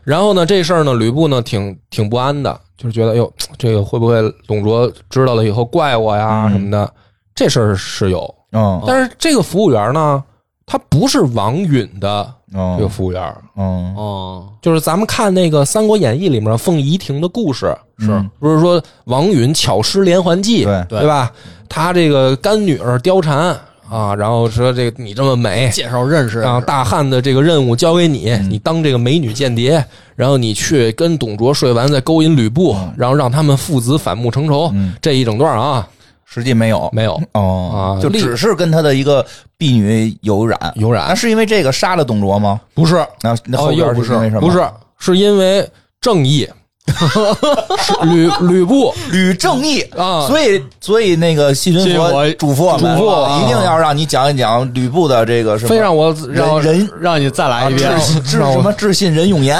[0.03, 6.51] 然后呢，这事儿呢，吕布呢挺挺不安的，就是觉得哟，这个会不会董卓知道了以后怪我呀嗯。
[6.51, 6.93] 什么的？
[7.34, 10.24] 这事儿是有，嗯但是这个服务员呢，
[10.72, 18.24] 他不是王允的嗯这个服务员，嗯哦，就是咱们看那个《三国演义》里面凤仪亭的故事，是。
[18.39, 20.86] 不是说王允巧施连环计，对。
[20.88, 21.32] 对对吧？
[21.67, 23.57] 他这个干女儿貂蝉
[23.89, 26.41] 啊，然后说这个你这么美，介绍认识。
[26.41, 29.84] 啊，大汉的这个任务交给你，你当这个美女间谍，
[30.15, 34.93] 然后你去跟董卓睡完再勾引吕布，然后让他们父子反目成仇，嗯。
[35.01, 35.88] 这一整段啊
[36.32, 36.88] 实际没有。
[36.93, 37.15] 没有。
[37.32, 39.25] 啊，哦就只是跟他的一个
[39.57, 40.57] 婢女有染。
[40.75, 41.05] 有染。
[41.09, 42.61] 那，是因为这个杀了董卓吗？
[42.75, 43.03] 不是。
[43.21, 44.13] 那那后哦，又边不是。
[44.13, 44.41] 因为什么？
[44.41, 44.63] 不是，
[44.99, 45.67] 是因为
[45.99, 46.47] 正义，
[46.88, 48.93] 是 吕吕布。
[49.11, 49.82] 吕正义。
[49.97, 50.27] 啊。
[50.27, 57.89] 所以所以那个细菌细菌佛佛嘱咐我们，嘱咐啊一定要让你讲一讲吕布的这个什么，非让我让人人让你再来一遍。
[57.89, 57.99] 啊。
[57.99, 59.59] 治治什么致信人永言，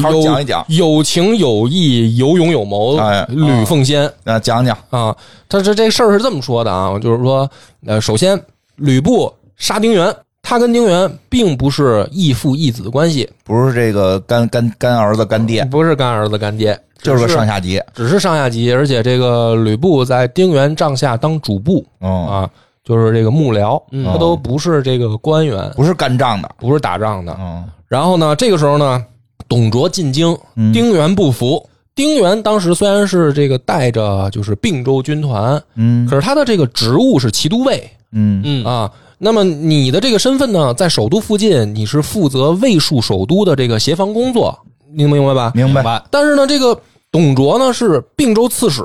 [0.00, 0.64] 好好对有讲一讲。
[0.68, 4.10] 有情有义有勇有谋哎，吕奉先。
[4.24, 4.76] 啊，讲讲。
[4.90, 5.16] 啊，
[5.48, 7.50] 他这这事儿是这么说的啊，就是说，
[7.86, 8.40] 呃，首先
[8.76, 17.80] 吕布杀丁原，他跟丁原并不是义父义子的关系，不是这个干干干儿子干爹，不是干儿子干爹，就是个上下级。
[17.94, 22.50] 只是上下级，而且这个吕布在丁原帐下当主簿哦，啊，
[22.84, 24.04] 就是这个幕僚，嗯。
[24.04, 26.50] 他都不是这个官员，不是干仗的。
[26.58, 27.36] 不是打仗的。
[27.38, 29.04] 嗯然后呢，这个时候呢，
[29.52, 38.90] 董卓进京，嗯丁原不服，丁原当时虽然是这个带着就是并州军团，嗯可是他的这个职务是骑都尉嗯嗯啊。
[39.18, 44.58] 那么你的这个身份呢，在首都附近，你是负责卫戍首都的这个协防工作，
[44.90, 45.52] 你明白吧？
[45.54, 45.82] 明白。
[45.82, 46.80] 白但是呢，这个
[47.10, 48.82] 董卓呢是并州刺史，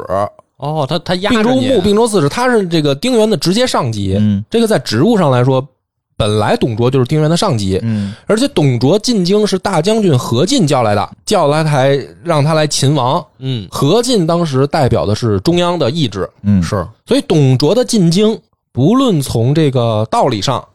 [0.57, 4.17] 哦，他他压并州牧、并州刺史，他是这个丁原的直接上级。
[4.19, 5.65] 嗯这个在职务上来说，
[6.17, 8.13] 本来董卓就是丁原的上级，嗯。
[8.25, 13.23] 而且董卓进京是大将军何进叫来的，叫来才让他来擒王。
[13.37, 13.67] 嗯。
[13.69, 16.61] 何进当时代表的是中央的意志，嗯。
[16.61, 16.85] 是。
[17.05, 18.37] 所以董卓的进京，
[18.73, 20.65] 不论从这个道理上，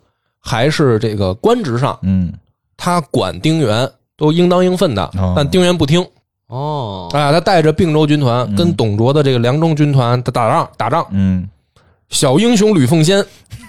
[0.41, 2.33] 还是这个官职上，嗯。
[2.77, 6.05] 他管丁原都应当应分的哦，但丁原不听。
[6.49, 11.07] 哦，哎，他带着并州军团跟董卓的这个凉州军团打仗，打仗。
[11.11, 11.49] 嗯，
[12.13, 13.25] 小英雄吕奉先，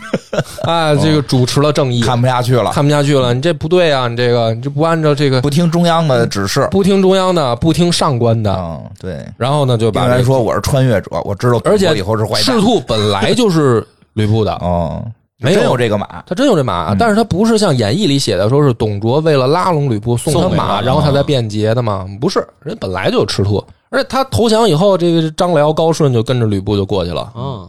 [0.63, 6.67] 哎，这个主持了正义，看不下去了，看不下去了，你这不对啊，你这个你这不按照这个不听中央的指示。
[6.69, 9.25] 不听中央的，不听上官的，嗯，对。
[9.37, 12.43] 然后呢就把这丁原说我是穿越者，我知道而且以后是坏蛋。
[12.43, 13.83] 赤兔本来就是
[14.13, 15.03] 吕布的， 哦，
[15.39, 15.75] 没有。
[15.75, 16.21] 这个马。
[16.27, 22.05] 他真有这马，但是他不是像演义里写的说是董卓为了拉拢吕布送他马，然后他才变节的嘛？
[22.21, 27.67] 不是，人本来就有赤兔，而且他投降以后，这个张辽、高顺就跟着吕布就过去了，嗯，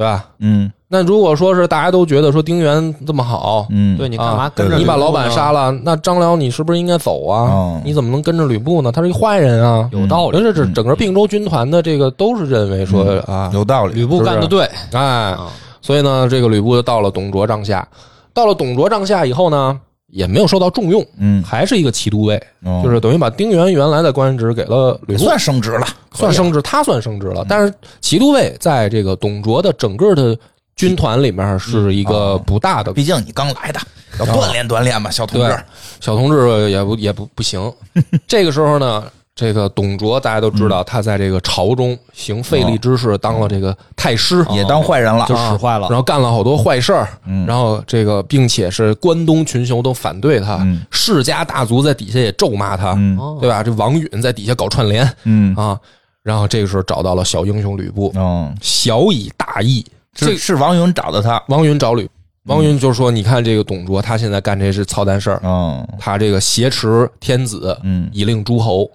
[0.00, 0.24] 对吧？
[0.38, 7.80] 嗯那如果说是大家都觉得说丁原这么好，嗯，对你干啊嘛跟着你把老板杀了，那张辽你是不是应该走啊哦？
[7.84, 8.90] 你怎么能跟着吕布呢？
[8.90, 9.88] 他是一坏人啊！
[9.92, 13.94] 有道理，我觉得这整个并州军团的这个都是认为说啊，有道理。
[13.94, 15.46] 吕布干的对哎，啊，
[15.82, 17.86] 所以呢，这个吕布就到了董卓帐下。
[18.32, 19.78] 到了董卓帐下以后呢，
[20.10, 27.44] 也没有受到重用，嗯，还是一个骑都尉，哦就是等于把丁原原来的官职给了吕布，算升职了，算升职，他算升职了。
[27.48, 30.36] 但是骑都尉在这个董卓的整个的
[30.76, 33.80] 军团里面是一个不大的，毕竟你刚来的，
[34.18, 35.56] 要锻炼锻炼嘛，小同志。
[36.00, 37.72] 小同志也不也不不行。
[38.26, 39.04] 这个时候呢，
[39.40, 45.24] 这个董卓大家都知道，他在这个朝中行废立之事，当了这个太师，也当坏人了。
[45.26, 45.88] 就，使坏了。
[45.88, 47.46] 然，后干了好多坏事儿，嗯。
[47.46, 50.82] 然后这个并且是关东群雄都反对他，嗯。
[50.90, 52.94] 世家大族在底下也咒骂他，
[53.40, 53.62] 对吧？
[53.62, 55.56] 这王允在底下搞串联嗯。
[55.56, 55.80] 啊，
[56.22, 59.82] 然后这个时候找到了小英雄吕布，哦，小以大义，
[60.14, 62.06] 这是是王允找的他，王允找吕，
[62.44, 68.90] 王允就说：“你看这个董卓，他现在干这是操蛋事儿，嗯，他这个挟持天子，嗯，以令诸侯，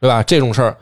[0.00, 0.22] 对吧？
[0.22, 0.76] 这种事儿，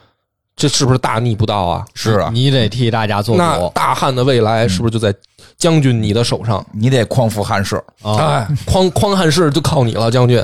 [0.56, 1.84] 这是不是大逆不道啊？
[1.94, 5.14] 是啊，你得替大家做那主大汉的未来是不是就在
[5.56, 6.64] 将军你的手上？
[6.72, 10.42] 你得匡扶汉室，啊，哎，匡匡汉室就靠你了，将军。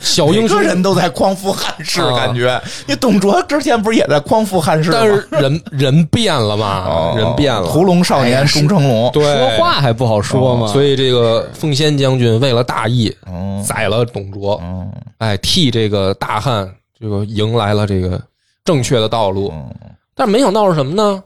[0.00, 4.98] 小英雄，人都在匡扶汉室，啊感觉你董卓之前不是也在匡扶汉室吗？
[4.98, 7.68] 但是人人变了嘛，哦人变了。
[7.68, 10.66] 屠龙少年钟成龙，对，说话还不好说吗？
[10.66, 14.88] 所以这个奉先将军为了大义，哦宰了董卓，哦
[15.18, 16.68] 哎，替这个大汉
[17.02, 18.22] 这个迎来了这个
[18.64, 19.48] 正确的道路。
[19.48, 19.66] 哦
[20.14, 21.20] 但没想到是什么呢？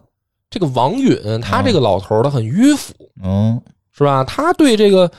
[0.49, 3.61] 这个王允他这个老头儿他很迂腐，哦，
[3.93, 4.23] 是吧？
[4.23, 5.11] 他对这个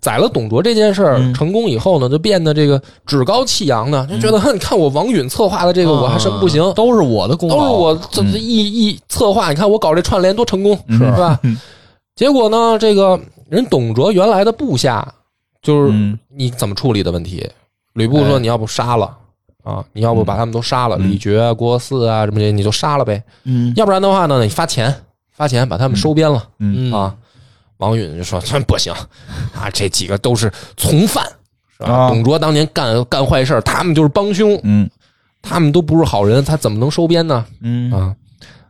[0.00, 6.64] 宰了董卓这件事儿、嗯成功以后呢，就变得这个趾高气扬的，就觉得，哼，你看我王允策划的这个，我还什么不行？
[6.64, 11.38] 啊都是我的功劳，都是我这这一一策划，你看我搞这串联多成功，嗯是吧？
[12.16, 15.06] 结果呢，这个人董卓原来的部下
[15.60, 17.46] 就是嗯你怎么处理的问题。
[17.92, 19.18] 吕布说：“哎你要不杀了
[19.62, 21.10] 啊，你要不把他们都杀了，嗯。
[21.10, 23.22] 李傕啊、郭汜啊什么的，你就杀了呗。
[23.44, 23.72] 嗯。
[23.76, 24.94] 要不然的话呢，你发钱，
[25.32, 26.92] 发钱把他们收编了嗯。
[26.92, 27.14] 啊。”
[27.78, 28.92] 王允就说：“真 不行
[29.54, 31.24] 啊，这几个都是从犯，
[31.78, 31.92] 是吧？
[31.92, 32.08] 啊。
[32.08, 34.88] 董卓当年干干坏事儿，他们就是帮凶，嗯。
[35.42, 37.44] 他们都不是好人，他怎么能收编呢？
[37.62, 37.90] 嗯。
[37.90, 38.14] 啊，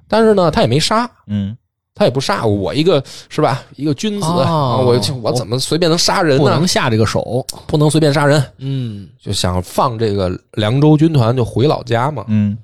[0.06, 1.56] 但是呢，他也没杀，嗯
[2.00, 3.62] 他也不杀我一个是吧？
[3.76, 6.66] 一个君子我就我怎么随便能杀人呢不能？
[6.66, 12.24] 下这个手，不能随便杀人，嗯就想放这个凉州军团就回老家嘛。
[12.28, 12.56] 嗯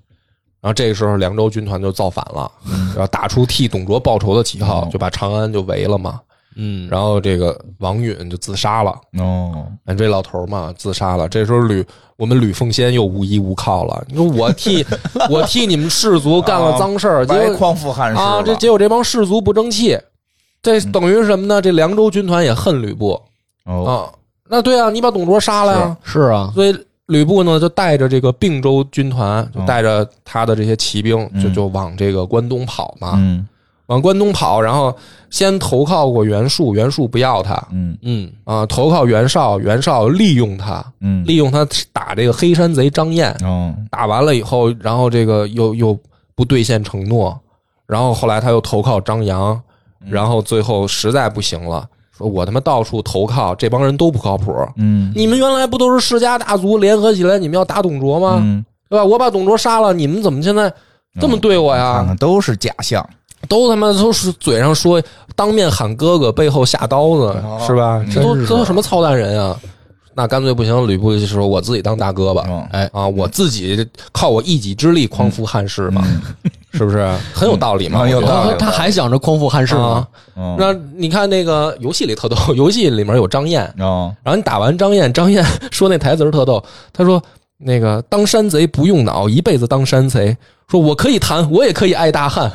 [0.62, 2.50] 然后这个时候，凉州军团就造反了，
[2.94, 6.18] 然后打出替董卓报仇的旗号，哦就把长安就围了嘛。
[6.56, 11.28] 嗯，然后这个王允就自杀了，哦，俺这老头儿嘛自杀了。
[11.28, 11.84] 这时候吕
[12.16, 14.04] 我们吕奉先又无依无靠了。
[14.08, 14.84] 你说我替
[15.30, 19.98] 我替你们士族干了脏事儿，结果匡扶汉室啊，这结果这帮士族不争气，
[20.62, 21.60] 这等于是什么呢？
[21.60, 23.20] 这凉州军团也恨吕布。
[23.66, 23.84] 哦。
[23.84, 24.12] 啊。
[24.48, 31.52] 那对啊，你把董卓杀了呀，是啊，所以吕布呢就带着这个并州军团，就嗯带着他的这些骑兵，就嗯。
[31.52, 33.46] 就往这个关东跑嘛，嗯
[33.86, 34.94] 往关东跑，然后
[35.30, 45.96] 先投靠过袁术，袁术不要他嗯嗯啊，投靠袁绍，袁绍利用他，嗯利用他打这个黑山贼张燕，哦打完了以后，然后这个又又
[46.34, 47.38] 不兑现承诺，
[47.86, 49.52] 然后后来他又投靠张扬，
[50.00, 54.52] 嗯然后最后实在不行了，说我他妈到处投靠，这帮人都不靠谱。
[54.76, 58.38] 嗯你们原来不都是世家大族联合起来，你们要打董卓吗？
[58.42, 59.04] 嗯对吧？
[59.04, 60.72] 我把董卓杀了，你们怎么现在
[61.20, 62.04] 这么对我看呀？
[62.06, 63.04] 看都是假象，
[63.48, 65.02] 都他妈都是嘴上说，
[65.34, 67.34] 当面喊哥哥，背后下刀子，
[67.66, 68.04] 是吧？
[68.12, 69.56] 这都这都什么操蛋人啊？
[70.18, 72.42] 那干脆不行，吕布就说我自己当大哥吧。
[72.48, 76.02] 嗯哎，啊，我自己靠我一己之力匡扶汉室嘛，
[76.72, 78.00] 是不是很有道理嘛？
[78.02, 80.06] 嗯有道理他他还想着匡扶汉室啊呢。。
[80.38, 87.22] 嗯，那你看那个游戏里特逗，游戏里面有张燕，哦，然后你打完张燕，张燕说那台词特逗，他说
[87.58, 90.36] 那个当山贼不用脑，一辈子当山贼。
[90.68, 92.50] 说我可以谈，我也可以爱大汉。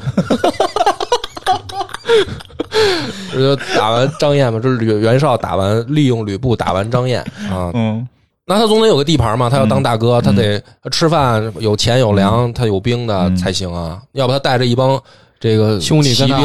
[3.32, 7.72] 这 就打完张燕嘛，这是吕袁绍打完，利用吕布打完张燕啊。
[7.74, 8.08] 嗯
[8.46, 14.02] 那他总得有个地盘嘛，他要当大哥，他得吃饭有钱有粮，他有兵的嗯才行啊。
[14.12, 15.02] 要不他带着一帮
[15.40, 16.38] 这个兄弟骑兵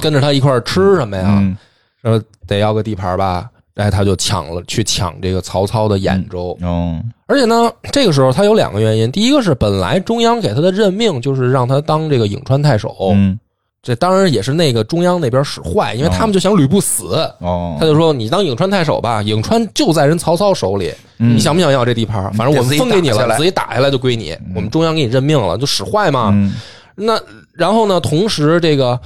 [0.00, 1.24] 跟着他一块吃什么呀？
[1.28, 1.56] 嗯
[2.02, 6.56] 说得要个地盘吧，哎，他就抢了，去抢这个曹操的兖州。
[6.60, 7.00] 哦，
[7.32, 13.38] 而且呢，这个时候他有两个原因，第一个是本来中央给他的任命就是让他当这个颍川太守，嗯。
[13.82, 21.34] 这当然也是那个中央那边使坏，因为他们就想吕布死，哦，他就说你当颍川太守吧，颍川就在人曹操手里，嗯。
[21.34, 22.30] 你想不想要这地盘？
[22.34, 26.30] 反正我们分给你了，自己打下来就归你，我们中央给你任命了，就使坏嘛。
[26.34, 26.52] 嗯。
[26.94, 27.18] 那
[27.54, 29.00] 然后呢，同时这个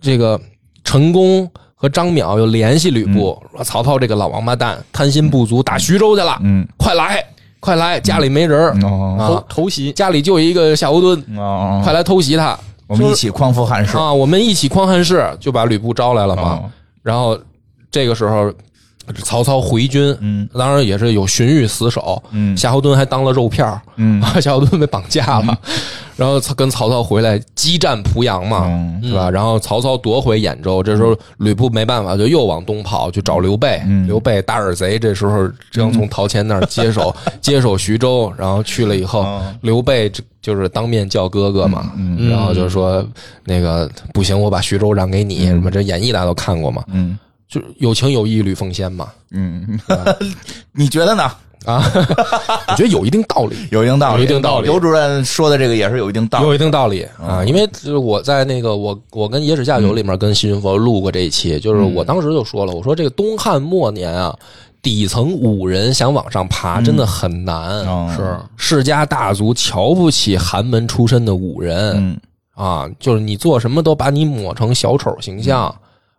[0.00, 0.40] 这个
[0.84, 6.66] 陈宫和张淼又联系吕布，说曹操这个老王八蛋贪心不足，打徐州去了，嗯。
[6.78, 7.22] 快来
[7.64, 8.76] 快来，家里没人儿。
[8.82, 9.16] 哦。
[9.18, 9.90] 啊，偷袭。
[9.92, 12.58] 家里就一个夏侯惇，哦，快来偷袭他。
[12.86, 13.96] 我们一起匡扶汉室。
[13.96, 14.12] 啊！
[14.12, 16.42] 我们一起匡汉室，就把吕布招来了嘛。
[16.42, 16.70] 哦。
[17.02, 17.38] 然后
[17.90, 18.52] 这个时候，
[19.22, 20.48] 曹操回军，嗯。
[20.56, 22.56] 当然也是有荀彧死守，嗯。
[22.56, 24.20] 夏侯惇还当了肉片儿嗯。
[24.22, 25.58] 啊， 夏侯惇被绑架了，
[26.16, 29.00] 然后跟曹操回来激战濮阳嘛，嗯。
[29.02, 29.30] 是吧？
[29.30, 33.80] 然后曹操夺回兖州，这时候吕布没办法，就又往东跑去找刘备。
[33.86, 34.06] 嗯。
[34.06, 42.30] 刘备大耳贼，这时候刚从陶谦那儿接手 接手徐州，然后去了以后嗯，刘备这就是当面叫哥哥嘛，嗯。
[42.30, 43.04] 然后就说
[43.44, 47.18] 那个不行，我把徐州让给你，什么这演义大家都看过嘛，嗯
[47.60, 49.78] 就有情有义吕奉先嘛，嗯，
[50.72, 51.30] 你觉得呢？
[51.64, 51.82] 啊，
[52.68, 53.56] 我觉得有一定道理。
[53.70, 54.66] 有一定道理，有一定道理。
[54.66, 56.46] 刘主任说的这个也是有一定道理。
[56.46, 64.36] 有一定道理啊，因为就是我在那个我我跟野史下酒里面跟西云佛录过这一期，就是我当时就说了，我说这个东汉末年啊，
[64.82, 68.36] 底层武人想往上爬真的很难，哦是。
[68.58, 72.20] 世家大族瞧不起寒门出身的武人嗯。
[72.54, 75.74] 啊，就是你做什么都把你抹成小丑形象。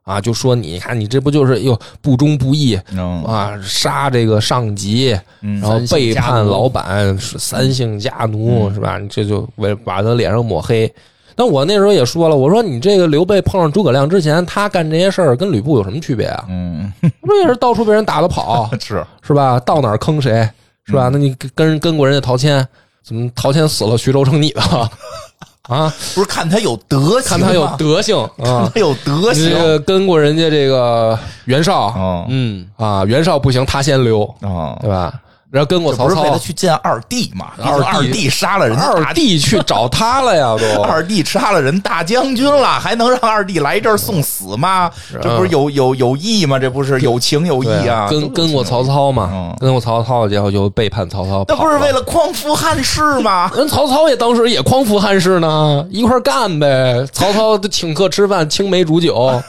[0.06, 8.98] 啊，就说你看你这不就是又不忠不义嗯啊，杀这个上级，嗯然后背叛老板，是三姓家奴，是吧？
[9.00, 10.92] 你这就为把他脸上抹黑。
[11.38, 16.46] 但我那时候也说了，我说你这个刘备碰上诸葛亮之前，他干这些事儿跟吕布有什么区别啊？
[16.50, 19.60] 嗯， 不也是到处被人打了跑， 是是吧？
[19.62, 20.48] 到哪儿坑谁，
[20.86, 21.10] 是吧？
[21.12, 22.66] 那你跟跟过人家陶谦，
[23.06, 24.90] 怎么陶谦死了，徐州成你的了
[25.70, 25.94] 啊？
[26.16, 28.70] 不是看他有德行， 看他有德行啊！
[28.74, 35.14] 他有德行这个跟过人家这个袁绍哦嗯，啊，袁绍不行，他先溜，啊，对吧？
[35.56, 37.54] 然后跟过曹操不是为了，去见二弟嘛？
[37.64, 44.92] 二弟二弟杀了人大二弟去找他了呀，都 二弟杀了人大将军了，还能让二弟来这儿送死吗？
[45.24, 46.60] 这不是有有有义吗？
[46.60, 48.10] 这不是有情有义对啊！
[48.10, 53.50] 跟跟过曹操嘛嗯，跟过曹操，然后就背叛曹操，那不是为了匡扶汉室吗？
[53.56, 57.08] 人曹操也当时也匡扶汉室呢，一块儿干呗。
[57.14, 59.42] 曹操请客吃饭，青梅煮酒，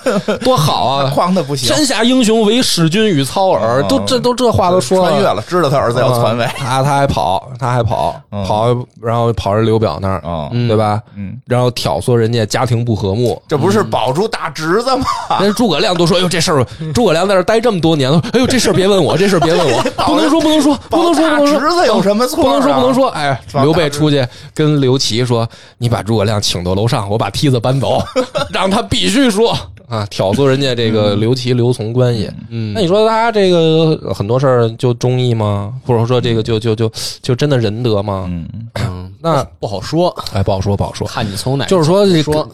[0.44, 1.11] 多好啊！
[1.12, 6.53] 匡的不行，山下英雄唯使君与操耳，都这都这话都说穿越了，知道他儿子要篡位啊。
[6.57, 11.01] 他他还跑，他还跑嗯跑，然后跑人刘表那儿，哦对吧？
[11.16, 13.40] 嗯，然后挑唆人家家庭不和睦。
[13.49, 15.05] 这不是保住大侄子吗？
[15.40, 28.03] 人诸葛亮都说：“哎呦，这事儿，诸葛亮在这儿待这么多年了，哎呦，这事儿别问我，这事儿别问我， 不能说，不能说，不能说，不能说，保大侄子有什么错啊不能说，不能说。”哎，刘备出去跟刘琦说：“你把诸葛亮请到楼上，我把梯子搬走，
[28.53, 29.57] 让他必须说
[29.89, 32.30] 啊，挑唆人家这个刘琦、刘琮关系。
[32.51, 32.72] 嗯。
[32.74, 35.74] 那你说他这个很多事儿就忠义吗？
[35.87, 36.91] 或者说这个就就就
[37.22, 38.26] 就真的仁德吗？
[38.28, 38.49] 嗯。
[38.74, 41.07] 嗯， 那不好说，哎，不好说，不好说。
[41.07, 42.45] 看你从哪就是说，这说。
[42.45, 42.51] 个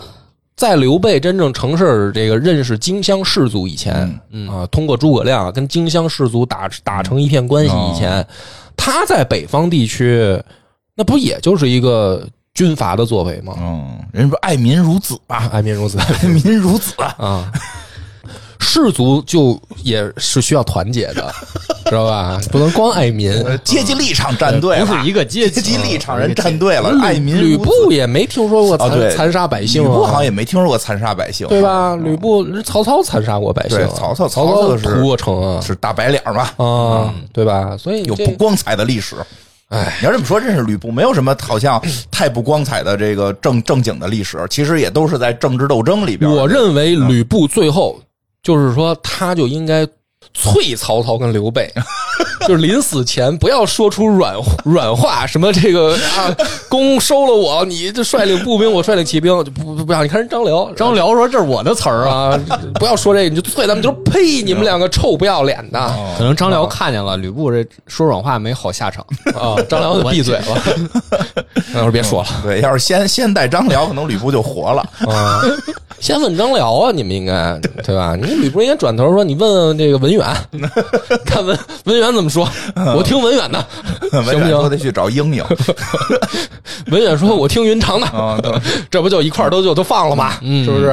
[0.55, 4.49] 在刘备真正成事儿这个认识荆襄士族以前，嗯。
[4.49, 8.25] 啊，通过诸葛亮跟荆襄士族打打成一片关系以前，
[8.77, 10.39] 他在北方地区，
[10.95, 13.55] 那不也就是一个军阀的作为嘛？
[13.59, 15.49] 嗯，人不爱民如子吧？
[15.53, 17.51] 爱民如子爱民如子， 啊，
[18.61, 21.33] 士族就也是需要团结的，
[21.87, 22.39] 知道吧？
[22.51, 23.33] 不能光爱民。
[23.45, 27.57] 呃阶级立场站队了，不是一个阶阶级级立场人站队了，爱民吕。
[27.57, 31.97] 布也没听说过残、哦残杀百姓吕布好像啊，也没听说过残杀百姓，对吧？
[31.97, 37.77] 吕布曹操残杀过百姓啊，曹操曹曹操是屠过城啊，是大白脸嘛，啊，对吧？
[37.79, 39.17] 所以有不光彩的历史。
[39.73, 46.31] 哎，你要这么说，真是吕布没有什么好像 太不光彩的这个正正经的历史，其实也都是在政治斗争里边。
[46.31, 47.99] 我认为吕布最后
[48.43, 49.89] 就是说，他就应该
[50.35, 51.71] 啐曹操跟刘备，
[52.49, 56.35] 就是临死前不要说出软软话，什么这个 啊，
[56.69, 60.03] 公收了我，你这率领步兵，我率领骑兵，就不不不要。
[60.03, 62.39] 你看人张辽，张辽说：“这是我的词儿啊。
[62.49, 69.05] 啊，不要说这个，你就啐他们，就说呸，你们两个臭不要脸的啊！”可能张辽看见了吕布这说软话没好下场
[69.39, 70.63] 啊，张辽就闭嘴了，
[71.73, 74.81] 那我说别说了对，要是先先带张辽，可能吕布就活了。
[75.07, 75.41] 啊。
[76.01, 78.17] 先问张辽啊，你们应该对吧？
[78.17, 80.22] 你吕布应该转头说，你问问这个文远，
[81.25, 82.49] 看 文文远怎么说。
[82.97, 83.65] 我听文远的，
[84.11, 84.57] 行不行？
[84.59, 85.45] 我得去找英英
[86.91, 88.61] 文远说，我听云长的，
[88.91, 90.35] 这不就一块儿都就都放了吗？
[90.43, 90.89] 嗯是不是？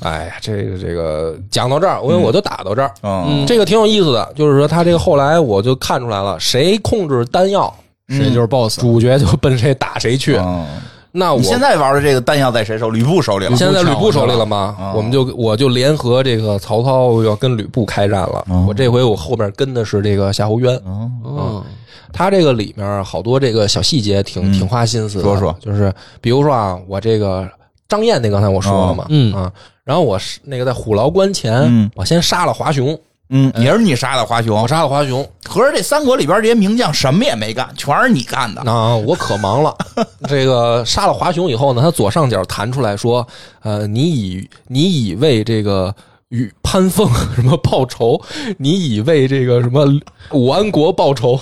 [0.00, 2.92] 哎呀，这个这个讲到这儿，我我就打到这儿。
[3.02, 7.72] 嗯这个挺有意思的，就是说他这个后来我就看出来了，谁控制丹药，
[8.08, 8.78] 谁就是 boss。
[8.78, 10.36] 主角就奔谁打谁去。
[10.36, 10.64] 嗯，
[11.10, 12.90] 那我现在玩的这个弹药在谁手？
[12.90, 13.56] 吕布手里了。
[13.56, 14.76] 现在在吕布手里了吗？
[14.78, 14.92] 啊。
[14.94, 18.44] 我们就我就联合这个曹操要跟吕布开战了。
[18.48, 21.64] 哦我这回我后边跟的是这个夏侯渊，哦嗯，
[22.12, 24.52] 他这个里面好多这个小细节挺、嗯。
[24.52, 25.24] 挺花心思的。
[25.24, 25.56] 说说。
[25.60, 27.48] 就是比如说啊，我这个
[27.88, 29.34] 张燕那刚才我说了嘛，嗯。
[29.34, 29.50] 啊，
[29.84, 31.90] 然后我是那个在虎牢关前，嗯。
[31.94, 32.98] 我先杀了华雄，
[33.30, 34.66] 嗯，也是你杀的华雄我。
[34.66, 38.62] 杀了华雄，合着这三国里边这些名将什么也没干，全是你干的。
[38.62, 39.76] 啊，我可忙了。
[40.28, 43.26] 这个杀了华雄以后呢，他左上角弹出来说，
[43.62, 45.94] 呃，你以你以为这个
[46.28, 47.06] 与潘凤
[47.36, 48.18] 什么报仇，
[48.56, 49.86] 你以为这个什么
[50.30, 51.38] 武安国报仇，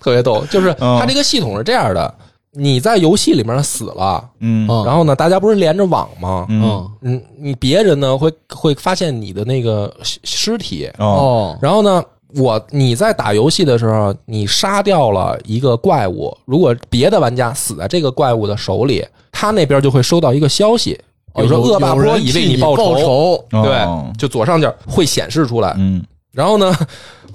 [0.00, 0.44] 特别逗。
[0.50, 2.12] 就是嗯他这个系统是这样的，
[2.54, 4.66] 你在游戏里面死了，嗯。
[4.70, 4.84] 嗯。
[4.84, 6.46] 然后呢，大家不是连着网吗？
[6.48, 6.90] 嗯。
[7.02, 11.06] 嗯，你别人呢会会发现你的那个尸尸体，哦。
[11.06, 12.02] 哦，然后呢，
[12.36, 20.98] 我你在打游戏的时候，你杀掉了一个怪物，如果别的玩家死在这个怪物的手里，他那边就会收到一个消息，
[21.34, 23.62] 比如说恶霸波已为你报报仇，哦。
[23.62, 25.74] 对，就左上角会显示出来。
[25.76, 26.02] 嗯。
[26.32, 26.74] 然后呢，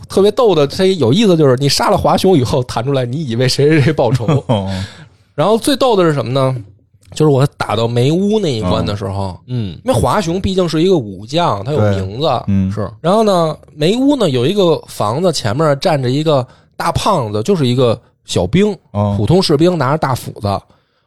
[0.10, 4.26] 特别逗的，这有意思就是你杀了华雄以后弹出来，你以为谁谁谁报仇。
[5.40, 6.56] 哦然后最逗的是什么呢？
[7.16, 12.72] 就是我打到梅屋那一关的时候，嗯，因为华雄毕竟是一个武将，他有名字，嗯。
[12.72, 12.88] 是。
[13.02, 16.46] 然后呢，梅屋呢有一个房子，前面站着一个
[16.78, 19.16] 大胖子，就是一个小兵，哦。
[19.18, 20.62] 普通士兵，拿着大斧子。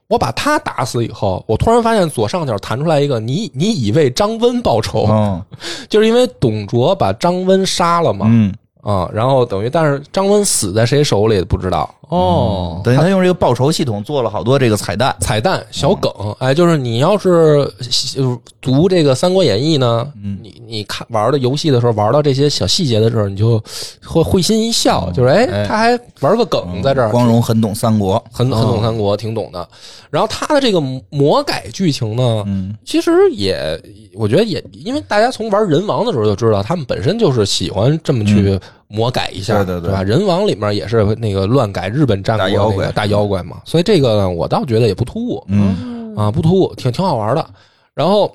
[0.08, 5.44] 我把他打死以后，我突然发现左上角弹出来一个你你以为张温报仇，哦。
[5.88, 8.52] 就是因为董卓把张温杀了嘛，嗯。
[8.82, 11.88] 啊，然后等于但是张温死在谁手里不知道。
[12.12, 15.16] 哦，等于他用这个报仇系统做了好多这个彩蛋。
[15.18, 17.66] 彩蛋小梗，哎，就是你要是
[18.18, 20.06] 呃读这个《三国演义》呢，
[20.42, 23.58] 你你看玩的游戏的时候，玩到这些小细节的时候，你就
[24.04, 28.22] 会会心一笑，就是哎，哎他还玩个梗在这儿，光荣很懂三国。
[28.30, 29.66] 很很懂三国，挺懂的。
[30.10, 33.80] 然后他的这个魔改剧情呢，嗯其实也
[34.14, 38.60] 我觉得也，因为大家从玩人王的时候就知道，他们本身就是喜欢这么去
[38.92, 39.88] 魔改一下，嗯对对。
[39.88, 40.02] 对吧？
[40.02, 42.76] 人王里面也是那个乱改日本战国大妖怪。
[42.76, 46.14] 那个大妖怪嘛，所以这个呢我倒觉得也不突兀，嗯。
[46.14, 47.44] 啊，不突兀，挺挺好玩的。
[47.94, 48.30] 然后，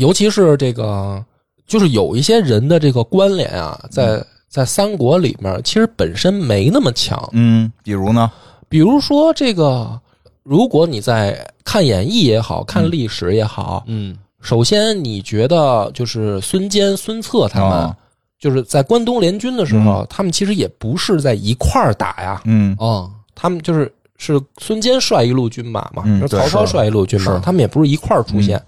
[0.00, 1.24] 尤其是这个，
[1.64, 7.28] 就是有一些人的这个关联啊，在在三国里面，其实本身没那么强。
[7.32, 8.28] 嗯，比如呢？
[8.68, 10.00] 比如说这个，
[10.42, 14.16] 如果你在看演义也好看历史也好，嗯。
[14.42, 17.96] 首先你觉得就是孙坚、孙策他们，哦
[18.40, 22.74] 就是在关东联军的时候，他们其实也不是在一块儿打呀，嗯。
[22.78, 27.40] 哦，他们就是是孙坚率一路军马嘛，嗯就是曹操对率一路军马，是。
[27.40, 28.60] 他们也不是一块儿出现。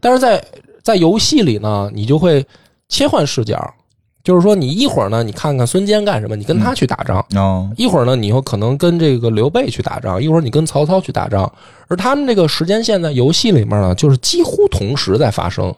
[0.00, 0.42] 但是在
[0.82, 2.46] 在游戏里呢，你就会
[2.88, 3.58] 切换视角，
[4.22, 7.68] 就是说你一会儿呢，你看看孙坚干什么，你跟他去打仗；哦。
[7.76, 11.52] 一会儿呢，你有可能跟这个刘备去打仗；一会儿你跟曹操去打仗。
[11.88, 15.74] 而他们这个时间线在游戏里面呢，就是几乎同时在发生，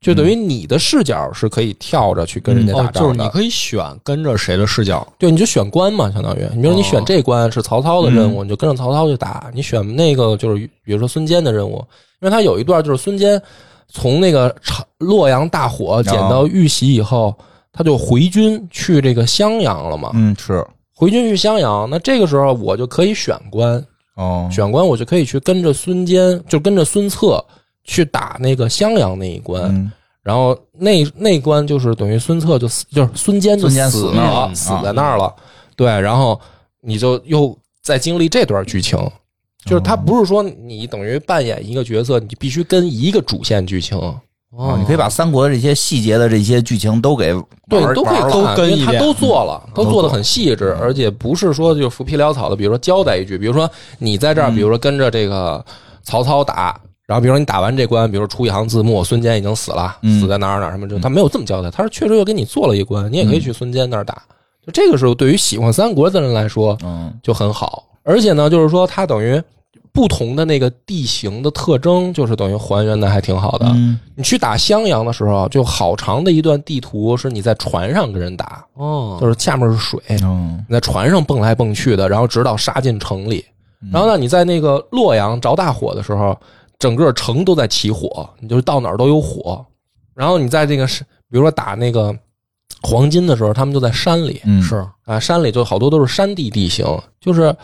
[0.00, 3.14] 就等于你的视角是可以跳着去跟人家打哦，仗的。
[3.14, 11.76] 就是你可以选跟着谁的视角，对，你就选关嘛，相当于，你比如你选这关是曹操的任嗯务，你就跟着曹操去打；你选那个就是比如说孙坚的任务，
[12.20, 13.40] 因为他有一段就是孙坚
[13.88, 17.34] 从那个长洛阳大火捡到玉玺以后，
[17.70, 20.12] 他就回军去这个襄阳了嘛。
[20.14, 20.66] 嗯是。
[20.94, 23.84] 回军去襄阳，那这个时候我就可以选关，
[24.16, 24.48] 哦。
[24.50, 27.44] 选关我就可以去跟着孙坚，就跟着孙策
[27.84, 29.62] 去打那个襄阳那一关。
[29.64, 29.90] 嗯。
[30.22, 35.34] 然后那那关就是等于孙策就死，就是孙坚就死死那儿了，了死在那儿了。
[35.74, 36.38] 对，然后
[36.82, 38.98] 你就又再经历这段剧情，
[39.64, 43.96] 就是他不是说你等于扮演一个角色，你必须跟一个主线剧情，
[44.50, 47.32] 哦，你可以把三国的这些细节的这些剧情都给
[47.70, 48.98] 对，都可以都，跟一遍。
[48.98, 53.68] 他都做了，都做的很细致，而且不是说就浮皮潦草的，比如说交代一句，比如说
[53.98, 54.54] 你在这儿，嗯。
[54.54, 55.64] 比如说跟着这个
[56.02, 56.78] 曹操打。
[57.10, 64.22] 然后，比如说你打完这关，比如说出一行字幕，孙坚已经死了，嗯死在哪儿哪儿什么，就他没有这么交代，他是确实又给你做了一关，你也可以去孙坚那儿打。
[64.64, 67.82] 就这个时候，对于喜欢三国的人来说，嗯就很好。
[68.04, 69.42] 而且呢，就是说它等于
[69.92, 73.66] 不同的那个地形的特征，就是等于还原的还挺好的。
[73.70, 83.44] 嗯你去打襄阳的时候，就好长的一段地图是你在船上跟人打，哦，就是下面是水，嗯你在船上蹦来蹦去的，然后直到杀进城里。
[83.90, 86.38] 然后呢，你在那个洛阳着大火的时候，
[86.80, 89.64] 整个城都在起火，你就是到哪儿都有火。
[90.14, 92.12] 然后你在这个是，比如说打那个
[92.82, 96.84] 黄金的时候，他们就在山里，嗯是啊，山里就好多都是山地地形，
[97.20, 97.54] 就是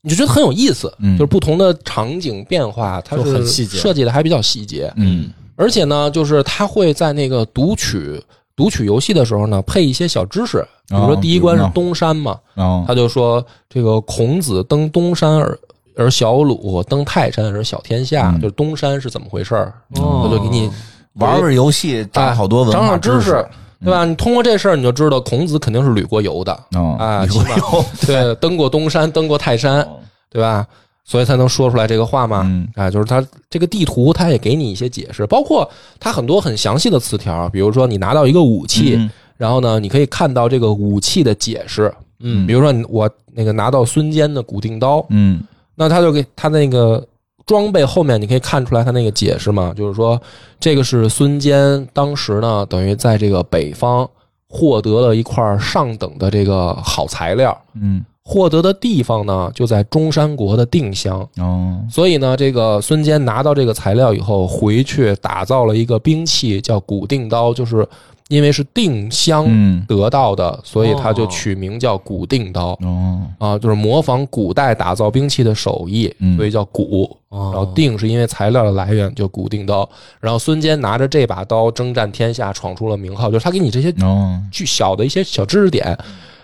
[0.00, 8.22] 你就觉得很有意思，嗯就是不同的场景变化，它就是很细节设计的还比较细节，嗯而且呢，就是他会在那个读取
[8.54, 15.58] 读取游戏的时候呢，配一些小知识，比如说哦第一关是东山嘛，哦他就说这个孔子登东山而
[15.96, 20.70] 而小鲁，登泰山而小天下，嗯就是东山是怎么回事儿，哦他就给你
[21.14, 23.46] 玩玩游戏长好多文长化知长识，
[23.82, 24.04] 对吧？
[24.04, 29.86] 你通过这事儿，你就知道孔子肯定是旅过游的，哦啊，有起码有对，登过东山，登过泰山，
[30.30, 30.66] 对吧？
[31.04, 32.42] 所以才能说出来这个话嘛。
[32.44, 35.68] 嗯啊，就是它这个地图，它也给你一些解释，包括
[36.00, 41.92] 它很多很详细的词条，比如说你拿到一个武器，嗯然后呢，你可以看到这个武器的解释。
[42.20, 45.40] 嗯比如说你我那个拿到孙坚的古定刀，嗯
[45.76, 47.06] 那他就给他那个
[47.46, 50.20] 装备后面，你可以看出来他那个解释嘛，就是说
[50.58, 54.08] 这个是孙坚当时呢，等于在这个北方
[54.48, 58.04] 获得了一块上等的这个好材料，嗯。
[58.28, 61.80] 获得的地方呢就在中山国的定襄，哦。
[61.88, 67.86] 所以呢，这个孙坚拿到这个材料以后，回去打造了一个兵器，叫古定刀，就是
[68.28, 72.76] 因为是定襄嗯得到的，所以他就取名叫古定刀。
[72.82, 77.04] 哦啊，就是模仿古代打造兵器的手艺，嗯所以叫古。
[77.28, 79.88] 哦然后定是因为材料的来源，就古定刀。
[80.20, 83.30] 然后孙坚拿着这把刀征战天下，闯出了名号。
[83.30, 85.96] 就是他给你这些哦巨小的一些小知识点。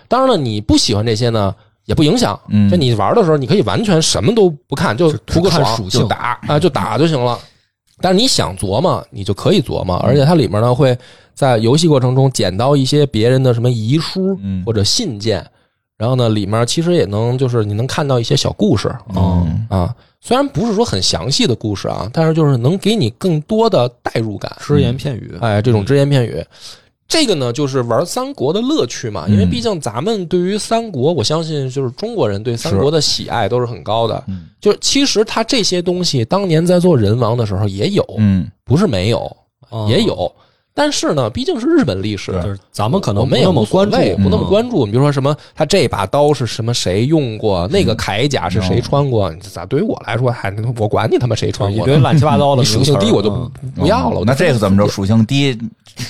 [0.07, 1.53] 当然了，你不喜欢这些呢，
[1.85, 2.39] 也不影响。
[2.49, 7.37] 嗯就你玩的时候，你可以完全什么都不看，就图个爽，看属性就打啊，就打就行了。
[8.01, 10.97] 但是你想琢磨，你就可以琢磨，而且它里面呢会
[11.33, 14.63] 在游戏过程中捡到一些别人的什么遗书嗯。
[14.65, 15.45] 或者信件，
[15.97, 26.43] 然后呢里面其实也能就是你能看到一些小故事啊啊，虽然不是说很详细的故事啊，但是就是能给你更多的代入感，只言片语，哎，这种只言片语。
[27.13, 34.23] 这个呢，就是玩三国的乐趣嘛，因为嗯毕竟咱们对于三国，我相信就是中国人对三国的喜爱都是很高的。
[34.27, 34.47] 嗯。
[34.59, 38.49] 就是其实他这些东西当年在做人王的时候也有，嗯。
[38.65, 39.19] 不是没有，
[39.69, 39.85] 哦。
[39.87, 40.33] 也有。
[40.75, 44.85] 但是呢，毕竟是日本历史，就是咱们可能不们也无所那么关注，不那么嗯关注。
[44.85, 54.21] 你比如说什么，他这把刀是什么谁用过，那个铠甲是谁穿过，咋对于我来说，还我管你他妈谁穿过呢，一堆乱七八糟的属性低我就不不要了。
[54.21, 54.89] 哦那这个怎么着？
[54.89, 55.55] 属性低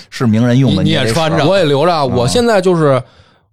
[0.10, 2.06] 是名人用的，你你也穿着我也留着。
[2.06, 3.02] 我现在就是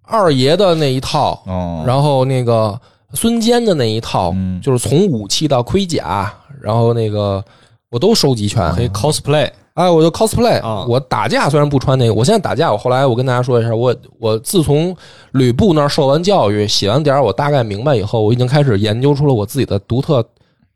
[0.03, 2.79] 二爷的那一套，哦，然后那个
[3.15, 6.33] 孙坚的那一套，嗯就是从武器到盔甲，
[6.63, 7.45] 然后那个
[7.91, 8.71] 我都收集全。
[8.75, 9.51] 可以 cosplay
[9.81, 14.95] 哎，我就 cosplay 啊我打架虽然不穿那个，我现在打架，我后来我跟大家说一下，我我自从
[15.33, 20.25] 吕布那儿受完教育，写完点儿，我大概明白以后，我已经开始研究出了我自己的独特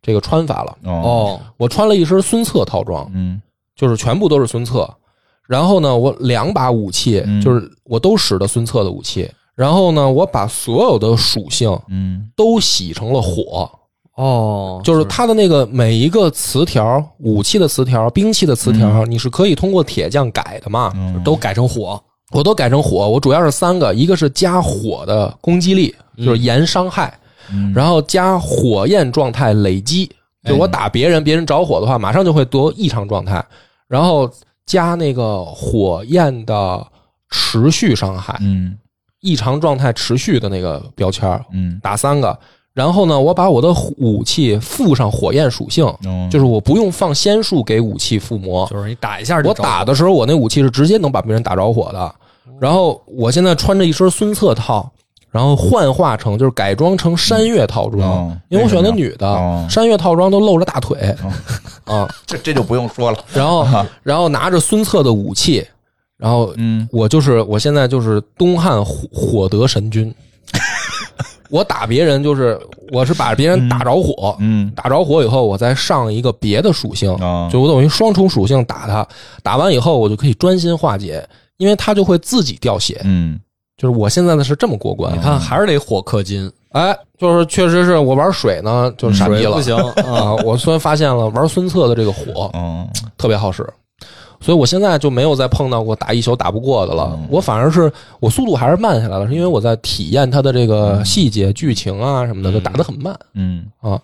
[0.03, 0.77] 这个穿法了。
[0.85, 3.41] 哦哦，我穿了一身孙策套装，嗯
[3.77, 4.89] 就是全部都是孙策。
[5.47, 9.31] 然后呢，我两把武器嗯就是我都使的孙策的武器。
[9.55, 13.71] 然后呢，我把所有的属性嗯都洗成了火，
[14.17, 15.05] 哦，就是。
[15.07, 20.93] 它的那个每一个词条，武器的词条、兵器的词条，你是可以通过铁匠改的嘛？
[20.95, 21.23] 嗯。
[21.25, 22.03] 都改成火，
[22.33, 27.13] 我都改成火，我主要是三个，一个是加火的攻击力，就是延伤害，
[27.53, 27.73] 嗯。
[27.75, 30.11] 然后加火焰状态累积，
[30.45, 33.45] 就我打别人，别人着火的话，马上就会得异常状态，
[33.89, 34.31] 然后
[34.67, 36.87] 加那个火焰的
[37.31, 38.77] 持续伤害，嗯。
[39.21, 41.81] 异常状态持续的那个标签儿，嗯。
[41.83, 42.39] 打三个，
[42.75, 46.29] 然后呢，我把我的武器附上火焰属性，哦。
[46.29, 52.15] 就是我不用放仙术给武器附魔，就是你打一下就我着打的时候，我那武器是直接能把别人打着火的。
[52.59, 54.91] 然后我现在穿着一身孙策套，
[55.31, 61.15] 然后幻化成就是改装成山岳套装哦，因为我选的女的哦，山岳套装都露着大腿。
[61.85, 62.09] 啊。
[62.27, 63.65] 这这就不用说了，然后
[64.03, 65.65] 然后拿着孙策的武器，
[66.17, 66.89] 然后嗯。
[66.91, 70.13] 我就是我现在就是东汉火火德神君。
[71.55, 72.59] 我打别人就是
[72.91, 77.49] 我是把别人打着火，嗯打着火以后，我再上一个别的属性，啊。
[77.49, 79.07] 就我等于双重属性打他，
[79.41, 81.25] 打完以后我就可以专心化解，
[81.59, 83.01] 因为他就会自己掉血。
[83.05, 83.39] 嗯。
[83.77, 85.17] 就是我现在呢是这么过关。
[85.17, 89.53] 你，看还是得火氪金，哎，就是确实是我玩水呢，就是傻逼了。
[89.53, 90.03] 不行啊。
[90.11, 90.35] 啊！
[90.45, 92.85] 我虽然发现了玩孙策的这个火嗯
[93.17, 93.65] 特别好使，
[94.45, 97.19] 所以我现在就没有再碰到过打一宿打不过的了。
[97.31, 97.91] 我反而是
[98.21, 103.99] 我速度还是慢下来了，是因为我在体验它的这个细节、剧情啊什么的，就打得很慢嗯啊。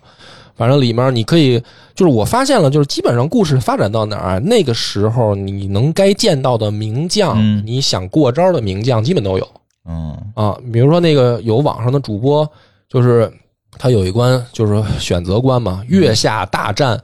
[0.57, 1.59] 反正里面你可以，
[1.95, 9.47] 就是我发现了，就是基本上故事发展到哪儿，那个时候你能该见到的名将，嗯你想过招的名将基本都有。
[9.87, 12.51] 嗯啊，比如说那个有网上的主播，
[12.89, 13.31] 就是
[13.79, 16.99] 他有一关就是选择关嘛，月下大战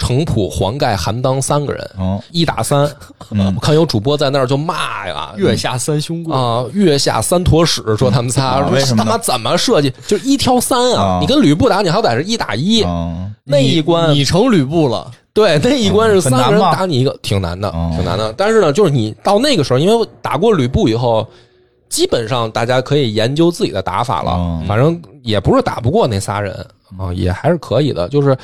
[0.00, 2.20] 程普、黄盖、韩当三个人，哦。
[2.32, 2.90] 一打三。
[3.30, 3.54] 嗯。
[3.54, 8.60] 我看有主播在那儿就骂呀，月下三兄贵，啊，月下三坨屎，说他们仨，
[8.96, 11.18] 他妈怎么设计，就一挑三啊啊！
[11.20, 13.30] 你跟吕布打，你好歹是一打一，哦。
[13.44, 17.92] 那一关你成吕布了，对，那一关是三个人打你一个，挺难的，哦。
[17.94, 18.32] 挺难的。
[18.32, 21.26] 但是呢，就是你到那个时候，因为打过吕布以后，
[21.90, 24.30] 基本上大家可以研究自己的打法了。
[24.30, 26.54] 哦反正也不是打不过那仨人
[26.96, 28.08] 啊，也还是可以的。
[28.08, 28.34] 就是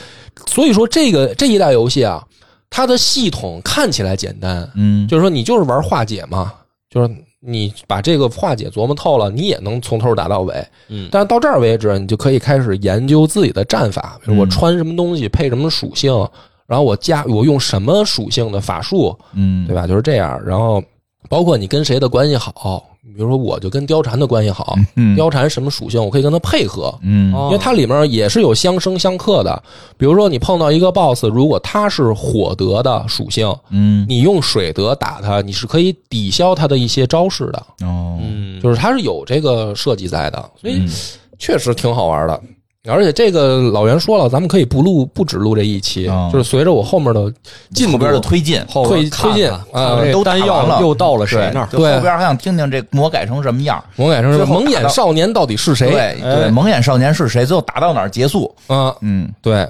[0.46, 2.22] 所以说，这个这一代游戏啊，
[2.68, 6.52] 它的系统看起来简单，嗯就是说你就是玩化解嘛，
[6.90, 7.08] 就是
[7.40, 10.54] 你把这个化解琢磨透了，你也能从头打到尾。
[10.88, 16.12] 嗯但是到这儿为止，你就可以开始研究自己的战法，比如我嗯穿什么东西配什么属性，
[16.66, 19.86] 然后我加我用什么属性的法术，嗯对吧？
[19.86, 20.38] 就是这样。
[20.44, 20.82] 然后
[21.28, 26.94] 包括你跟谁的关系好，比如说我就跟貂蝉的关系好，嗯貂蝉什么属性，我可以跟他配合。
[27.02, 27.32] 嗯。
[27.34, 27.48] 哦。
[27.50, 29.62] 因为它里面也是有相生相克的，
[29.96, 34.04] 比如说你碰到一个 BOSS，如果他是火德的属性，嗯。
[34.08, 38.18] 你用水德打他，你是可以抵消他的一些招式的，哦。
[38.20, 40.88] 嗯，就是它是有这个设计在的，所以嗯。
[41.38, 42.40] 确实挺好玩的。
[42.88, 47.32] 而且这个老袁说了，咱们可以不录不只录这一期，哦就是随着我后面的
[47.74, 48.60] 进后边的度，推进。
[48.68, 51.68] 后推边看推进看啊这都打丹完了又到了谁那儿？
[51.70, 53.82] 就后边还想听听这魔改成什么样。
[53.96, 55.90] 魔改成最后蒙眼到少年到底是谁？
[56.20, 57.44] 对蒙眼少年是谁？
[57.44, 58.54] 最后打到哪儿结束？
[58.66, 59.68] 啊，嗯对，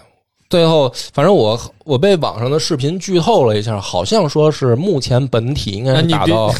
[0.48, 6.54] 最后反正我我被网上的视频剧透了一下，好像说是目前本体应该那你别是打到，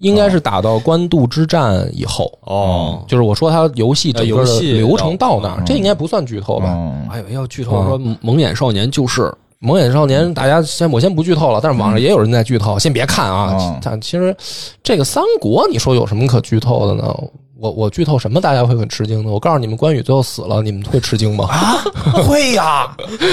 [0.00, 2.30] 应该是打到官渡之战以后。
[2.42, 6.76] 哦，就是我说他游戏整个流程到那儿，嗯这应该不算剧透吧？
[7.08, 13.78] 还以为要剧透说蒙眼少年就是蒙眼少年，大家先我先不剧透了，但是网上也有人在剧透，先别看啊嗯。
[13.82, 14.34] 但其实
[14.82, 17.16] 这个三国，你说有什么可剧透的呢？
[17.60, 19.30] 我我剧透什么，大家会很吃惊呢。
[19.30, 21.46] 我告诉你们，关羽最后死了，你们会吃惊吗？
[21.50, 21.76] 啊，
[22.26, 22.90] 会呀！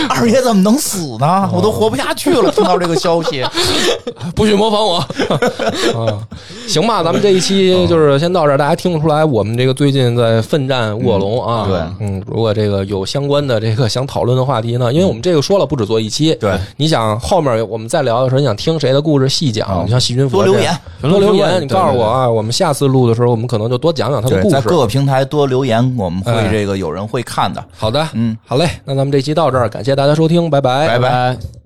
[0.10, 1.50] 二爷怎么能死呢？
[1.54, 3.42] 我都活不下去了，听到这个消息。
[4.36, 4.98] 不许模仿我。
[4.98, 6.20] 啊，
[6.68, 8.58] 行吧，咱们这一期就是先到这儿。
[8.58, 11.66] 大家听得出来，我们这个最近在奋战卧龙啊。
[11.66, 16.36] 对嗯，如果这个有相关的这个想讨论的话题呢，因为我们这个说了不止做一期。
[16.36, 19.70] 对，你想后面我们再聊的时候，你想听谁的故事细讲？
[19.70, 24.56] 啊你像细菌佛多留言，多留言，你告诉我啊，我们下次录的时候，我们可能就多讲讲他的，故事。
[24.56, 27.64] 在各个平台多留言，我们会哎这个有人会看的。
[27.76, 31.10] 好的，嗯，好嘞，那咱们这期到这儿，感谢大家收听，拜拜，拜拜。
[31.10, 31.58] 拜。